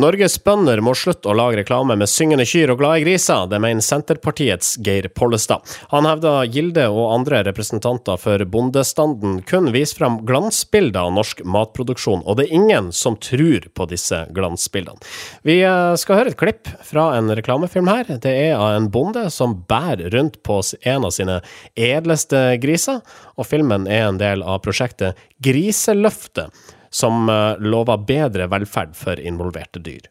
Norges 0.00 0.38
bønder 0.40 0.80
må 0.80 0.94
slutte 0.96 1.28
å 1.28 1.34
lage 1.36 1.58
reklame 1.58 1.92
med 1.98 2.08
syngende 2.08 2.46
kyr 2.48 2.70
og 2.72 2.78
glade 2.80 3.02
griser, 3.02 3.44
det 3.50 3.58
mener 3.60 3.84
Senterpartiets 3.84 4.78
Geir 4.80 5.10
Pollestad. 5.12 5.66
Han 5.90 6.08
hevder 6.08 6.48
Gilde 6.48 6.86
og 6.88 7.10
andre 7.18 7.42
representanter 7.50 8.16
for 8.20 8.40
bondestanden 8.48 9.40
kun 9.48 9.68
viser 9.74 10.00
fram 10.00 10.16
glansbilder 10.28 11.10
av 11.10 11.12
norsk 11.18 11.44
matproduksjon, 11.44 12.24
og 12.24 12.38
det 12.38 12.48
er 12.48 12.56
ingen 12.62 12.90
som 12.96 13.18
tror 13.20 13.68
på 13.76 13.88
disse 13.92 14.22
glansbildene. 14.36 15.04
Vi 15.44 15.60
eh, 15.66 15.92
skal 16.00 16.22
høre 16.22 16.32
et 16.32 16.40
klipp 16.40 16.72
fra 16.86 17.10
en 17.18 17.28
reklamefilm 17.36 17.92
her. 17.92 18.08
Det 18.24 18.32
er 18.48 18.56
av 18.56 18.78
en 18.78 18.88
bonde 18.92 19.28
som 19.34 19.58
bærer 19.68 20.14
rundt 20.16 20.40
på 20.46 20.62
en 20.80 21.04
av 21.04 21.12
sine 21.12 21.42
edleste 21.76 22.44
griser, 22.62 23.04
og 23.36 23.52
filmen 23.52 23.84
er 23.90 24.08
en 24.08 24.20
del 24.22 24.46
av 24.46 24.62
prosjektet 24.64 25.18
Griseløftet 25.44 26.52
som 26.90 27.28
eh, 27.30 27.60
lover 27.62 28.02
bedre 28.06 28.48
velferd 28.50 28.96
for 28.98 29.20
involverte 29.22 29.82
dyr. 29.82 30.08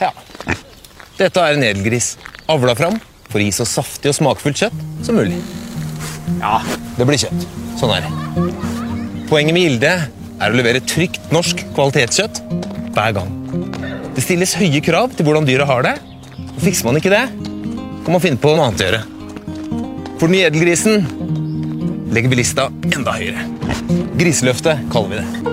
Ja. 0.00 0.10
Dette 1.16 1.40
er 1.40 1.56
en 1.56 1.64
edelgris. 1.64 2.14
Avla 2.52 2.74
fram 2.76 2.98
for 3.26 3.40
å 3.40 3.44
gi 3.44 3.52
så 3.54 3.66
saftig 3.68 4.12
og 4.12 4.18
smakfullt 4.18 4.60
kjøtt 4.60 4.82
som 5.06 5.16
mulig. 5.18 5.38
Ja, 6.40 6.58
det 6.98 7.06
blir 7.08 7.20
kjøtt. 7.20 7.46
Sånn 7.80 7.92
er 7.94 8.04
det. 8.04 8.12
Poenget 9.30 9.56
med 9.56 9.64
Gilde 9.64 9.92
er 10.36 10.52
å 10.52 10.56
levere 10.56 10.82
trygt 10.84 11.32
norsk 11.34 11.64
kvalitetskjøtt 11.76 12.42
hver 12.96 13.16
gang. 13.16 13.32
Det 14.16 14.24
stilles 14.24 14.54
høye 14.56 14.80
krav 14.84 15.16
til 15.16 15.28
hvordan 15.28 15.48
dyra 15.48 15.66
har 15.68 15.84
det. 15.86 15.96
og 16.36 16.62
Fikser 16.64 16.88
man 16.88 17.00
ikke 17.00 17.12
det, 17.12 17.24
kan 18.04 18.14
man 18.14 18.22
finne 18.24 18.40
på 18.40 18.52
noe 18.54 18.68
annet 18.68 18.84
å 18.84 18.88
gjøre. 18.88 19.02
For 20.16 20.28
den 20.28 20.36
nye 20.38 20.48
edelgrisen 20.48 21.08
legger 22.14 22.32
vi 22.32 22.40
lista 22.40 22.70
enda 22.92 23.16
høyere. 23.16 23.55
Griseløftet 24.16 24.86
kaller 24.88 25.10
vi 25.10 25.16
det. 25.20 25.50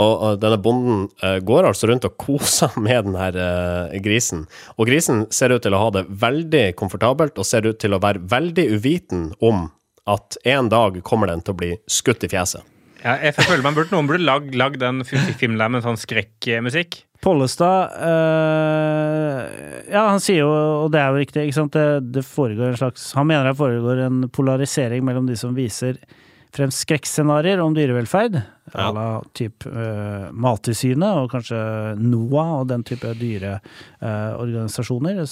Og, 0.00 0.38
denne 0.40 0.56
bonden 0.64 1.02
eh, 1.20 1.36
går 1.44 1.66
altså 1.68 1.90
rundt 1.90 2.06
og 2.08 2.14
koser 2.16 2.72
med 2.86 3.10
denne 3.10 3.26
eh, 3.36 3.98
grisen. 4.00 4.46
Og 4.80 4.88
grisen 4.88 5.26
ser 5.28 5.52
ut 5.52 5.60
til 5.60 5.76
å 5.76 5.82
ha 5.82 5.90
det 5.98 6.06
veldig 6.08 6.70
komfortabelt, 6.80 7.36
og 7.36 7.44
ser 7.44 7.68
ut 7.68 7.76
til 7.82 7.92
å 7.92 8.00
være 8.00 8.22
veldig 8.30 8.64
uviten 8.72 9.26
om 9.44 9.66
at 10.08 10.38
en 10.48 10.70
dag 10.72 10.96
kommer 11.04 11.28
den 11.28 11.44
til 11.44 11.52
å 11.52 11.58
bli 11.60 11.74
skutt 11.92 12.24
i 12.24 12.30
fjeset. 12.32 12.64
Ja, 13.02 13.18
jeg 13.20 13.36
føler 13.36 13.64
man 13.64 13.76
burde, 13.76 13.92
Noen 13.92 14.08
burde 14.08 14.24
lagd 14.24 14.56
lag 14.56 14.80
den 14.80 15.04
filmen 15.04 15.60
der 15.60 15.70
med 15.72 15.84
sånn 15.84 16.00
skrekkmusikk. 16.00 17.02
Pollestad 17.20 18.00
øh, 18.00 19.40
Ja, 19.92 20.06
han 20.08 20.24
sier 20.24 20.40
jo, 20.40 20.48
og 20.86 20.88
det 20.92 21.02
er 21.02 21.12
jo 21.12 21.20
riktig, 21.20 21.44
ikke 21.44 21.58
sant, 21.58 21.76
det, 21.76 22.14
det 22.16 22.24
foregår 22.24 22.70
en 22.70 22.78
slags 22.80 23.10
Han 23.12 23.28
mener 23.28 23.50
det 23.50 23.58
foregår 23.58 24.00
en 24.06 24.22
polarisering 24.32 25.04
mellom 25.04 25.28
de 25.28 25.36
som 25.36 25.52
viser 25.52 26.00
frem 26.54 26.70
skrekkscenarioer 26.74 27.60
om 27.62 27.74
dyrevelferd, 27.76 28.40
à 28.72 28.92
la 28.94 29.20
type 29.34 29.66
uh, 29.66 30.30
Mattilsynet 30.30 31.18
og 31.18 31.30
kanskje 31.32 31.58
NOAH 31.98 32.50
og 32.60 32.68
den 32.70 32.84
type 32.86 33.10
dyreorganisasjoner, 33.18 35.24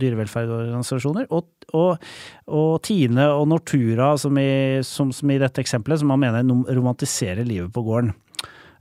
dyrevelferdsorganisasjoner, 0.00 1.26
og, 1.28 1.44
og, 1.76 1.98
og 2.48 2.82
Tine 2.86 3.26
og 3.34 3.48
Nortura, 3.52 4.14
som 4.20 4.38
i, 4.40 4.80
som, 4.86 5.12
som 5.12 5.30
i 5.32 5.42
dette 5.42 5.60
eksempelet, 5.64 6.00
som 6.00 6.08
man 6.12 6.22
mener 6.24 6.40
romantiserer 6.72 7.44
livet 7.44 7.72
på 7.74 7.84
gården. 7.86 8.12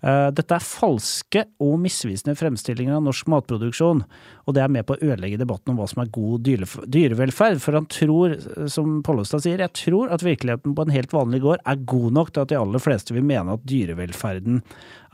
Eh, 0.05 0.27
Dette 0.37 0.57
er 0.57 0.65
falske 0.65 1.43
og 1.63 1.79
misvisende 1.81 2.35
fremstillinger 2.37 2.99
av 2.99 3.05
norsk 3.07 3.29
matproduksjon, 3.31 4.03
og 4.45 4.55
det 4.55 4.61
er 4.61 4.73
med 4.73 4.85
på 4.85 4.97
å 4.97 5.01
ødelegge 5.01 5.39
debatten 5.41 5.73
om 5.73 5.79
hva 5.79 5.87
som 5.89 6.03
er 6.03 6.11
god 6.13 6.45
dyrevelferd. 6.45 7.61
For 7.63 7.77
han 7.79 7.87
tror, 7.89 8.35
eh, 8.35 8.67
som 8.71 8.99
Pollestad 9.05 9.45
sier, 9.45 9.63
jeg 9.63 9.73
tror 9.81 10.13
at 10.13 10.25
virkeligheten 10.25 10.75
på 10.77 10.85
en 10.85 10.93
helt 10.93 11.15
vanlig 11.15 11.41
gård 11.45 11.63
er 11.65 11.81
god 11.89 12.19
nok 12.19 12.31
til 12.33 12.45
at 12.45 12.53
de 12.53 12.59
aller 12.59 12.83
fleste 12.83 13.15
vil 13.17 13.25
mene 13.25 13.57
at 13.57 13.65
dyrevelferden 13.65 14.61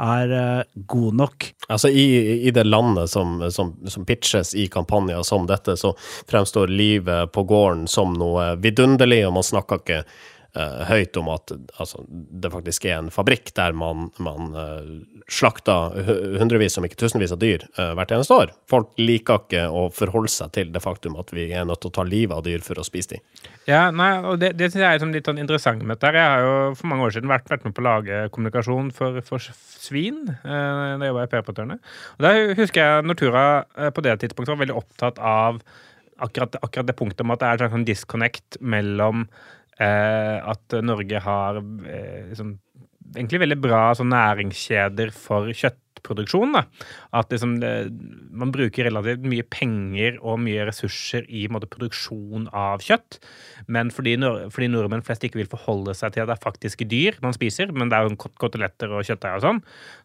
er 0.01 0.35
eh, 0.35 0.81
god 0.91 1.21
nok. 1.21 1.47
Altså 1.71 1.87
i, 1.87 2.05
I 2.49 2.51
det 2.51 2.67
landet 2.67 3.13
som, 3.13 3.39
som, 3.53 3.73
som 3.87 4.05
pitches 4.05 4.55
i 4.59 4.67
kampanjer 4.71 5.23
som 5.23 5.47
dette, 5.47 5.77
så 5.79 5.95
fremstår 6.27 6.67
livet 6.67 7.31
på 7.31 7.45
gården 7.47 7.87
som 7.87 8.11
noe 8.17 8.57
vidunderlig, 8.59 9.23
og 9.27 9.37
man 9.39 9.47
snakker 9.47 9.79
ikke 9.79 10.03
høyt 10.51 11.15
om 11.19 11.29
at 11.31 11.53
altså, 11.79 12.01
det 12.09 12.51
faktisk 12.51 12.85
er 12.89 12.97
en 12.97 13.11
fabrikk 13.13 13.53
der 13.55 13.75
man, 13.77 14.09
man 14.19 14.55
eh, 14.57 14.89
slakter 15.31 15.95
hundrevis, 16.41 16.75
om 16.79 16.87
ikke 16.87 16.99
tusenvis 16.99 17.31
av 17.31 17.39
dyr 17.39 17.63
eh, 17.69 17.93
hvert 17.95 18.11
eneste 18.11 18.35
år. 18.35 18.51
Folk 18.69 18.91
liker 18.99 19.39
ikke 19.45 19.63
å 19.71 19.85
forholde 19.95 20.31
seg 20.33 20.51
til 20.57 20.73
det 20.73 20.81
faktum 20.83 21.15
at 21.21 21.31
vi 21.35 21.47
er 21.55 21.67
nødt 21.67 21.83
til 21.83 21.91
å 21.91 21.95
ta 21.95 22.05
livet 22.07 22.35
av 22.35 22.43
dyr 22.47 22.63
for 22.65 22.81
å 22.81 22.85
spise 22.87 23.15
dem. 23.15 23.23
Ja, 23.69 23.85
nei, 23.95 24.11
og 24.25 24.41
det, 24.41 24.53
det 24.59 24.71
synes 24.71 24.83
jeg 24.83 24.97
er 24.97 25.03
sånn 25.03 25.15
litt 25.15 25.29
sånn 25.29 25.39
interessant 25.41 25.85
med 25.85 25.95
dette. 25.95 26.11
Jeg 26.17 26.33
har 26.33 26.43
jo 26.43 26.57
for 26.79 26.91
mange 26.91 27.07
år 27.07 27.15
siden 27.15 27.31
vært, 27.31 27.47
vært 27.51 27.67
med 27.67 27.75
på 27.77 27.83
å 27.83 27.87
lage 27.87 28.23
kommunikasjon 28.35 28.91
for, 28.97 29.21
for 29.27 29.47
svin. 29.55 30.25
Eh, 30.33 30.97
da 30.97 31.07
jeg 31.07 31.15
var 31.15 31.29
i 31.29 31.31
PR-portørene. 31.31 31.79
Der 32.23 32.41
husker 32.59 32.83
jeg 32.83 33.07
Nortura 33.07 33.45
eh, 33.77 33.93
på 33.93 34.03
det 34.03 34.17
tidspunktet 34.23 34.55
var 34.55 34.61
veldig 34.65 34.77
opptatt 34.81 35.21
av 35.21 35.63
akkurat, 36.21 36.59
akkurat 36.61 36.89
det 36.89 36.97
punktet 36.97 37.23
om 37.25 37.33
at 37.33 37.41
det 37.41 37.49
er 37.49 37.65
en 37.65 37.75
sånn 37.77 37.87
disconnect 37.87 38.59
mellom 38.61 39.25
eh, 39.25 39.57
at 39.79 40.75
Norge 40.83 41.21
har 41.23 41.61
eh, 41.61 42.27
liksom, 42.31 42.55
egentlig 43.15 43.41
veldig 43.45 43.59
bra 43.63 43.83
sånn 43.97 44.11
næringskjeder 44.13 45.13
for 45.15 45.51
kjøttproduksjon. 46.01 46.53
Da. 46.55 46.63
At 47.13 47.29
liksom, 47.31 47.59
det, 47.61 47.91
man 48.31 48.51
bruker 48.51 48.87
relativt 48.87 49.25
mye 49.27 49.43
penger 49.49 50.17
og 50.21 50.39
mye 50.41 50.65
ressurser 50.69 51.25
i 51.29 51.47
måte, 51.51 51.69
produksjon 51.71 52.49
av 52.53 52.81
kjøtt. 52.81 53.19
Men 53.71 53.91
fordi, 53.93 54.15
fordi 54.51 54.69
nordmenn 54.71 55.03
flest 55.05 55.23
ikke 55.23 55.41
vil 55.41 55.49
forholde 55.51 55.93
seg 55.97 56.13
til 56.15 56.23
at 56.23 56.31
det 56.31 56.37
er 56.37 56.43
faktiske 56.43 56.87
dyr 56.89 57.19
man 57.21 57.33
spiser, 57.33 57.71
men 57.71 57.89
det 57.91 57.97
er 57.99 58.07
jo 58.09 58.15
kot- 58.19 58.37
koteletter 58.41 58.91
og 58.91 59.05
kjøttdeig 59.05 59.37
og 59.37 59.45
sånn, 59.45 59.61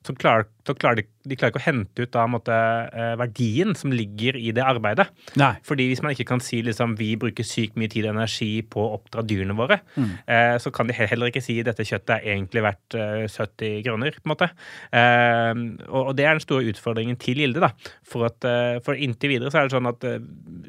så 0.07 0.15
klar, 0.17 0.47
så 0.67 0.75
klarer 0.77 1.01
de, 1.01 1.07
de 1.27 1.37
klarer 1.39 1.55
ikke 1.55 1.63
å 1.63 1.67
hente 1.67 2.05
ut 2.05 2.13
da, 2.15 2.27
måte, 2.31 2.55
eh, 2.93 3.15
verdien 3.21 3.75
som 3.79 3.93
ligger 3.95 4.37
i 4.39 4.53
det 4.55 4.65
arbeidet. 4.65 5.09
Nei. 5.41 5.55
Fordi 5.67 5.89
hvis 5.91 6.03
man 6.05 6.13
ikke 6.15 6.29
kan 6.29 6.43
si 6.45 6.61
liksom, 6.67 6.97
vi 6.99 7.15
bruker 7.21 7.47
sykt 7.47 7.79
mye 7.81 7.91
tid 7.93 8.07
og 8.07 8.15
energi 8.17 8.51
på 8.63 8.83
å 8.83 8.99
oppdra 8.99 9.25
dyrene 9.27 9.57
våre, 9.57 9.81
eh, 9.97 10.57
så 10.63 10.73
kan 10.75 10.87
de 10.91 10.95
heller 10.97 11.31
ikke 11.33 11.43
si 11.45 11.59
dette 11.67 11.87
kjøttet 11.87 12.17
er 12.19 12.29
egentlig 12.37 12.63
verdt 12.67 12.97
eh, 12.99 13.25
70 13.31 13.83
kroner, 13.87 14.17
på 14.21 14.27
en 14.27 14.35
måte. 14.35 14.51
Eh, 14.93 15.53
og, 15.88 16.14
det 16.18 16.27
er 16.27 16.37
den 16.37 16.44
store 16.44 16.70
utfordringen 16.72 17.18
til 17.20 17.42
Gilde, 17.42 17.62
da. 17.64 17.72
For, 18.07 18.29
at, 18.29 18.46
eh, 18.46 18.79
for 18.85 18.99
inntil 18.99 19.37
videre 19.37 19.53
så 19.53 19.62
er 19.62 19.68
det 19.68 19.77
sånn 19.77 19.90
at 19.90 20.07
eh, 20.09 20.25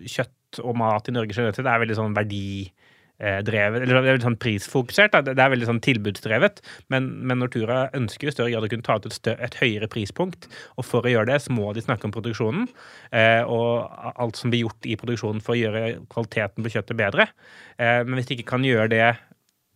kjøtt 0.08 0.62
og 0.64 0.78
mat 0.80 1.10
i 1.10 1.16
Norge 1.16 1.36
generelt 1.36 1.58
sett 1.60 1.68
er 1.68 1.82
veldig 1.84 1.98
sånn 1.98 2.16
verdi 2.16 2.48
eh, 2.64 3.40
eller 3.42 3.84
det 3.84 3.94
er 3.98 4.06
veldig 4.06 4.26
sånn 4.26 4.40
prisfokusert. 4.42 5.18
Det 5.28 5.36
er 5.36 5.54
veldig 5.54 5.70
sånn 5.70 5.84
tilbudsdrevet. 5.84 6.62
Men, 6.94 7.10
men 7.28 7.42
Nortura 7.42 7.88
ønsker 7.98 8.30
i 8.30 8.36
større 8.36 8.54
grad 8.54 8.68
å 8.68 8.72
kunne 8.72 8.88
ta 8.88 8.98
ut 9.00 9.10
et, 9.10 9.18
større, 9.18 9.42
et 9.44 9.58
høyere 9.60 9.90
prispunkt. 9.92 10.50
Og 10.78 10.88
for 10.88 11.06
å 11.06 11.14
gjøre 11.14 11.32
det, 11.32 11.42
så 11.44 11.56
må 11.56 11.72
de 11.76 11.84
snakke 11.84 12.08
om 12.08 12.14
produksjonen. 12.16 12.70
Og 13.50 14.14
alt 14.14 14.38
som 14.38 14.54
blir 14.54 14.68
gjort 14.68 14.86
i 14.86 15.00
produksjonen 15.02 15.42
for 15.42 15.58
å 15.58 15.60
gjøre 15.60 15.84
kvaliteten 16.14 16.62
på 16.62 16.76
kjøttet 16.76 17.02
bedre. 17.02 17.26
Men 17.82 18.20
hvis 18.20 18.30
de 18.30 18.38
ikke 18.38 18.52
kan 18.54 18.70
gjøre 18.70 18.94
det 18.94 19.10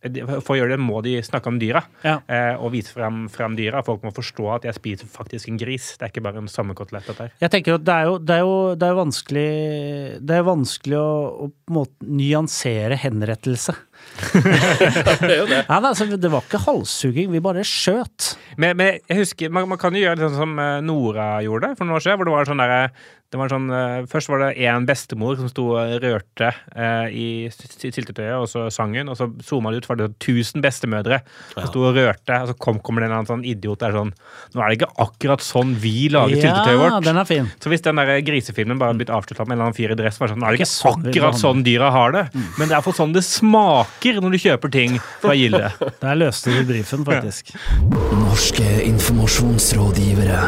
for 0.01 0.55
å 0.55 0.57
gjøre 0.57 0.73
det 0.75 0.79
må 0.81 1.01
de 1.05 1.15
snakke 1.21 1.47
om 1.51 1.59
dyra 1.61 1.83
Ja. 2.03 2.15
eh, 2.27 2.55
og 2.57 2.71
vise 2.73 2.89
frem, 2.95 3.27
frem 3.29 3.53
dyra. 3.55 3.83
Folk 3.85 4.01
må 4.01 4.09
forstå 4.15 4.47
at 4.55 4.63
jeg 4.65 4.73
spiser 4.79 5.05
faktisk 5.11 5.47
en 5.51 5.59
gris. 5.61 5.91
Det 5.97 6.07
er 6.07 6.13
ikke 6.13 6.23
bare 6.25 6.41
en 6.41 6.47
sommerkotelett. 6.49 7.05
dette 7.05 7.27
her. 7.27 7.31
Jeg 7.39 7.51
tenker 7.53 7.75
at 7.77 7.85
det 7.85 7.93
er 7.93 8.09
jo, 8.09 8.17
det 8.17 8.35
er 8.35 8.41
jo, 8.41 8.55
det 8.75 8.87
er 8.89 8.97
vanskelig 8.97 9.47
Det 10.25 10.35
er 10.39 10.43
vanskelig 10.47 10.97
å, 10.97 11.11
å 11.45 11.51
måte 11.73 12.07
nyansere 12.07 12.97
henrettelse. 12.97 13.75
Det 14.31 15.31
er 15.31 15.39
jo 15.41 15.47
det. 15.49 15.61
Nei, 15.69 15.79
altså, 15.79 16.07
det 16.17 16.31
var 16.33 16.43
ikke 16.45 16.61
halshugging, 16.65 17.31
vi 17.33 17.41
bare 17.43 17.63
skjøt. 17.67 18.33
Men, 18.61 18.75
men 18.79 18.99
jeg 19.09 19.23
husker, 19.23 19.53
man, 19.53 19.69
man 19.71 19.81
kan 19.81 19.95
jo 19.95 20.03
gjøre 20.03 20.19
litt 20.19 20.27
sånn 20.29 20.39
som 20.43 20.61
eh, 20.61 20.77
Nora 20.85 21.31
gjorde 21.45 21.73
for 21.77 21.87
noen 21.87 21.97
år 21.99 22.05
siden. 22.05 22.19
hvor 22.21 22.29
det 22.29 22.35
var 22.37 22.49
sånn 22.51 22.61
der, 22.61 22.91
det 23.31 23.39
var 23.39 23.47
sånn, 23.51 23.67
eh, 23.71 23.97
Først 24.11 24.27
var 24.31 24.41
det 24.43 24.49
én 24.67 24.85
bestemor 24.87 25.37
som 25.39 25.47
sto 25.51 25.69
og 25.77 25.93
rørte 26.03 26.49
eh, 26.75 27.07
i 27.15 27.27
syltetøyet, 27.53 28.35
og 28.37 28.49
så 28.51 28.65
sang 28.73 28.93
hun. 28.97 29.11
Og 29.13 29.17
så 29.19 29.29
zooma 29.47 29.71
det 29.71 29.81
ut, 29.83 29.89
var 29.89 30.01
det 30.01 30.09
1000 30.19 30.63
bestemødre 30.65 31.21
som 31.55 31.69
sto 31.71 31.85
og 31.87 31.95
rørte. 31.97 32.41
Og 32.43 32.51
så 32.51 32.57
kom, 32.59 32.81
kommer 32.83 33.05
det 33.05 33.09
en 33.11 33.17
annen 33.21 33.29
sånn 33.31 33.45
idiot 33.47 33.79
der 33.81 33.95
sånn 33.95 34.11
Nå 34.51 34.59
er 34.59 34.73
det 34.73 34.81
ikke 34.81 34.91
akkurat 35.05 35.43
sånn 35.45 35.73
vi 35.79 36.09
lager 36.11 36.35
syltetøyet 36.41 36.81
vårt. 36.81 36.97
den 37.07 37.21
er 37.23 37.29
fin. 37.29 37.47
Så 37.63 37.71
hvis 37.71 37.83
den 37.85 37.99
der 38.01 38.13
grisefilmen 38.27 38.79
bare 38.81 38.91
hadde 38.91 39.03
blitt 39.05 39.13
avslutta 39.15 39.45
med 39.47 39.55
en 39.55 39.57
eller 39.61 39.69
annen 39.69 39.79
fyr 39.79 39.95
i 39.95 39.99
dress, 39.99 40.19
var 40.19 40.27
det 40.27 40.35
sånn, 40.35 40.43
nå 40.43 40.49
er 40.49 40.57
det 40.57 40.61
ikke 40.65 40.71
sånn 40.73 41.07
akkurat 41.07 41.39
sånn 41.39 41.63
dyra 41.65 41.91
har 41.95 42.15
det, 42.17 42.23
men 42.59 42.67
det 42.71 42.75
er 42.77 42.83
for 42.85 42.97
sånn 42.97 43.15
det 43.15 43.23
smaker 43.25 43.90
når 44.21 44.31
du 44.31 44.37
kjøper 44.41 44.71
ting 44.73 44.99
fra 45.21 45.35
Gilde. 45.37 45.71
Der 46.01 46.15
løste 46.17 46.53
du 46.55 46.65
brifen, 46.65 47.05
faktisk. 47.05 47.53
Norske 48.21 48.83
informasjonsrådgivere. 48.87 50.41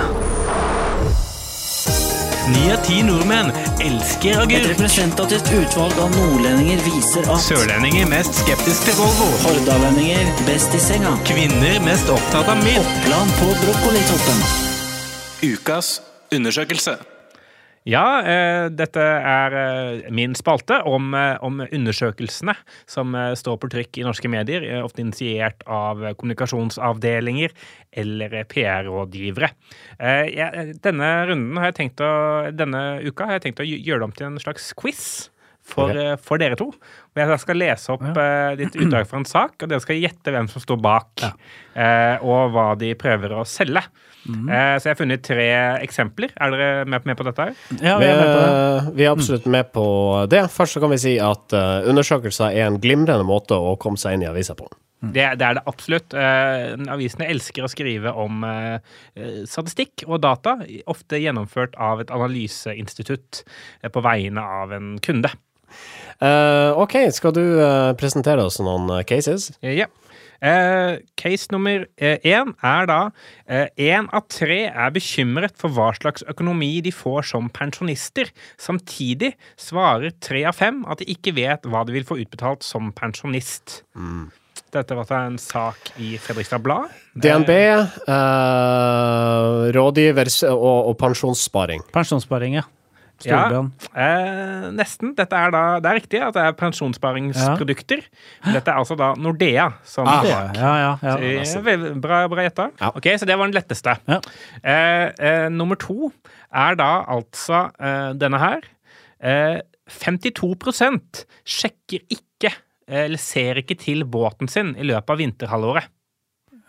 Ni 2.43 2.63
av 2.73 2.81
ti 2.83 2.97
nordmenn 3.07 3.53
elsker 3.79 4.41
Et 4.51 4.65
representativt 4.67 5.47
utvalg 5.55 5.95
av 6.03 6.11
nordlendinger 6.11 6.81
viser 6.83 7.29
at 7.31 7.39
Sørlendinger 7.45 8.09
mest 8.11 8.35
skeptisk 8.41 8.89
til 8.89 8.97
Volvo. 8.99 9.29
hordalendinger 9.45 10.33
best 10.49 10.75
i 10.75 10.81
senga. 10.83 11.15
Kvinner 11.29 11.79
mest 11.87 12.11
opptatt 12.11 12.51
av 12.51 12.59
mild. 12.65 12.83
Oppland 12.83 13.39
på 13.39 13.47
brokkolitoppen. 13.63 14.45
Ukas 15.53 15.95
undersøkelse. 16.35 16.99
Ja, 17.83 18.23
eh, 18.23 18.69
dette 18.71 19.03
er 19.03 19.55
eh, 19.59 20.11
min 20.15 20.37
spalte 20.39 20.77
om, 20.87 21.09
eh, 21.17 21.35
om 21.43 21.59
undersøkelsene 21.65 22.55
som 22.87 23.15
står 23.35 23.59
på 23.59 23.69
trykk 23.73 23.99
i 23.99 24.05
norske 24.07 24.31
medier, 24.31 24.63
ofte 24.83 25.03
initiert 25.03 25.65
av 25.67 25.99
kommunikasjonsavdelinger 26.15 27.51
eller 28.03 28.37
PR-rådgivere. 28.49 29.51
Denne 30.83 31.09
runden 31.29 31.59
har 31.59 31.69
jeg 31.69 31.77
tenkt 31.81 32.03
å, 32.03 32.13
denne 32.55 33.03
uka 33.03 33.27
har 33.27 33.37
jeg 33.37 33.47
tenkt 33.49 33.61
å 33.63 33.67
gjøre 33.67 34.01
det 34.01 34.07
om 34.07 34.15
til 34.15 34.29
en 34.31 34.41
slags 34.41 34.71
quiz. 34.79 35.05
For, 35.63 35.87
okay. 35.87 36.11
eh, 36.11 36.15
for 36.19 36.41
dere 36.41 36.57
to. 36.59 36.69
Og 36.73 37.21
jeg 37.21 37.39
skal 37.39 37.59
lese 37.61 37.93
opp 37.93 38.03
eh, 38.03 38.55
ditt 38.59 38.75
utdrag 38.75 39.07
fra 39.07 39.21
en 39.21 39.27
sak, 39.29 39.55
og 39.61 39.71
dere 39.71 39.83
skal 39.83 40.01
gjette 40.01 40.33
hvem 40.35 40.49
som 40.51 40.63
står 40.63 40.81
bak. 40.83 41.23
Eh, 41.73 42.25
og 42.25 42.51
hva 42.53 42.73
de 42.79 42.91
prøver 42.99 43.31
å 43.37 43.45
selge. 43.47 43.85
Eh, 44.23 44.75
så 44.77 44.87
jeg 44.87 44.91
har 44.91 44.99
funnet 44.99 45.23
tre 45.23 45.49
eksempler. 45.83 46.35
Er 46.35 46.53
dere 46.53 46.85
med, 46.85 47.07
med 47.07 47.19
på 47.19 47.27
dette? 47.27 47.47
her? 47.47 47.65
Ja, 47.79 47.97
Vi 48.01 48.11
er 48.11 48.19
med 48.19 48.29
på 48.29 48.39
det. 48.43 48.95
vi 48.99 49.07
er 49.07 49.15
absolutt 49.15 49.49
med 49.55 49.73
på 49.75 49.85
det. 50.31 50.45
Først 50.51 50.77
så 50.77 50.83
kan 50.83 50.93
vi 50.93 51.01
si 51.01 51.17
at 51.23 51.55
undersøkelser 51.89 52.51
er 52.51 52.67
en 52.67 52.81
glimrende 52.83 53.27
måte 53.27 53.55
å 53.55 53.77
komme 53.79 53.99
seg 53.99 54.17
inn 54.17 54.27
i 54.27 54.31
avisa 54.31 54.55
på. 54.59 54.67
Det, 55.03 55.23
det 55.39 55.45
er 55.45 55.57
det 55.57 55.63
absolutt. 55.67 56.13
Eh, 56.15 56.73
avisene 56.93 57.27
elsker 57.27 57.65
å 57.65 57.71
skrive 57.71 58.13
om 58.15 58.43
eh, 58.47 58.77
eh, 59.19 59.41
statistikk 59.49 60.05
og 60.07 60.21
data, 60.23 60.55
ofte 60.87 61.19
gjennomført 61.19 61.75
av 61.75 62.03
et 62.03 62.13
analyseinstitutt 62.13 63.41
eh, 63.81 63.91
på 63.91 64.03
vegne 64.05 64.45
av 64.61 64.71
en 64.75 64.93
kunde. 65.03 65.33
Eh, 66.21 66.79
OK, 66.79 66.97
skal 67.15 67.33
du 67.35 67.43
uh, 67.57 67.91
presentere 67.99 68.45
oss 68.45 68.59
noen 68.61 68.89
uh, 68.91 69.01
cases? 69.07 69.51
Ja. 69.63 69.89
Eh, 70.43 70.97
case 71.15 71.47
nummer 71.53 71.85
én 72.03 72.49
er 72.67 72.87
da 72.89 72.97
én 73.79 74.09
av 74.11 74.25
tre 74.27 74.57
er 74.67 74.91
bekymret 74.91 75.55
for 75.55 75.71
hva 75.71 75.93
slags 75.95 76.25
økonomi 76.27 76.81
de 76.83 76.91
får 76.91 77.29
som 77.29 77.47
pensjonister. 77.47 78.27
Samtidig 78.59 79.31
svarer 79.55 80.11
tre 80.19 80.43
av 80.51 80.59
fem 80.59 80.83
at 80.83 80.99
de 80.99 81.07
ikke 81.15 81.37
vet 81.39 81.63
hva 81.63 81.85
de 81.87 81.95
vil 81.95 82.09
få 82.09 82.19
utbetalt 82.25 82.67
som 82.67 82.91
pensjonist. 82.91 83.79
Dette 84.73 84.95
var 84.97 85.09
en 85.19 85.35
sak 85.37 85.91
i 86.01 86.15
Fredrikstad 86.17 86.63
Blad. 86.65 86.89
DNB, 87.13 87.49
eh, 87.53 87.83
rådgiver 89.75 90.31
og, 90.49 90.89
og 90.89 90.95
pensjonssparing. 90.97 91.85
Pensjonssparing, 91.93 92.57
ja. 92.57 92.65
Ja, 93.29 93.43
eh, 93.95 94.67
nesten. 94.75 95.13
Dette 95.17 95.37
er 95.39 95.51
da, 95.55 95.61
det 95.83 95.89
er 95.91 95.97
riktig 95.99 96.21
at 96.25 96.33
det 96.35 96.43
er 96.43 96.55
pensjonssparingsprodukter. 96.59 98.01
Dette 98.51 98.71
er 98.73 98.79
altså 98.81 98.97
da 98.99 99.13
Nordea 99.19 99.69
som 99.87 100.07
Ah, 100.07 100.21
bak. 100.23 100.57
Ja, 100.57 100.71
ja, 100.77 100.93
ja. 101.01 101.15
Eh, 101.17 101.93
Bra, 102.03 102.23
bra 102.31 102.43
gjetta. 102.47 102.69
Ja. 102.81 102.91
Ok, 102.95 103.07
så 103.17 103.25
det 103.29 103.37
var 103.39 103.47
den 103.49 103.55
letteste. 103.57 103.95
Ja. 104.09 104.19
Eh, 104.63 105.07
eh, 105.19 105.49
nummer 105.53 105.75
to 105.79 106.11
er 106.53 106.75
da 106.79 106.91
altså 107.07 107.65
eh, 107.79 108.13
denne 108.19 108.39
her. 108.41 108.61
Eh, 109.23 109.61
52 109.89 111.25
sjekker 111.45 112.03
ikke 112.09 112.51
eh, 112.87 113.05
eller 113.05 113.19
ser 113.21 113.59
ikke 113.61 113.77
til 113.79 114.03
båten 114.05 114.47
sin 114.51 114.75
i 114.79 114.83
løpet 114.87 115.09
av 115.09 115.17
vinterhalvåret. 115.21 115.89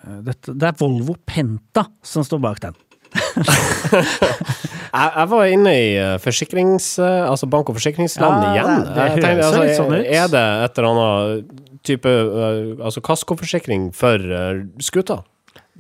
Dette, 0.04 0.52
det 0.52 0.66
er 0.68 0.74
Volvo 0.76 1.14
Penta 1.24 1.86
som 2.04 2.24
står 2.26 2.40
bak 2.44 2.58
den. 2.60 2.74
Jeg, 4.94 5.10
jeg 5.18 5.26
var 5.32 5.48
inne 5.50 5.70
i 5.74 5.86
eh, 5.98 6.16
forsikrings... 6.22 6.84
eh, 7.02 7.24
altså 7.26 7.48
bank- 7.50 7.70
og 7.72 7.74
forsikringsland 7.80 8.44
Ja, 8.44 8.50
igjen. 8.54 8.84
det- 8.84 8.94
det 8.94 9.06
tenkte, 9.24 9.46
altså, 9.48 9.62
litt 9.64 9.78
sånn. 9.80 9.94
Er 9.98 10.28
det 10.30 10.42
et 10.68 10.78
eller 10.78 10.90
annet 10.92 11.62
type 11.84 12.06
eh, 12.14 12.58
altså 12.78 13.02
kaskoforsikring 13.04 13.88
for 13.96 14.22
uh, 14.30 14.62
skuta? 14.78 15.16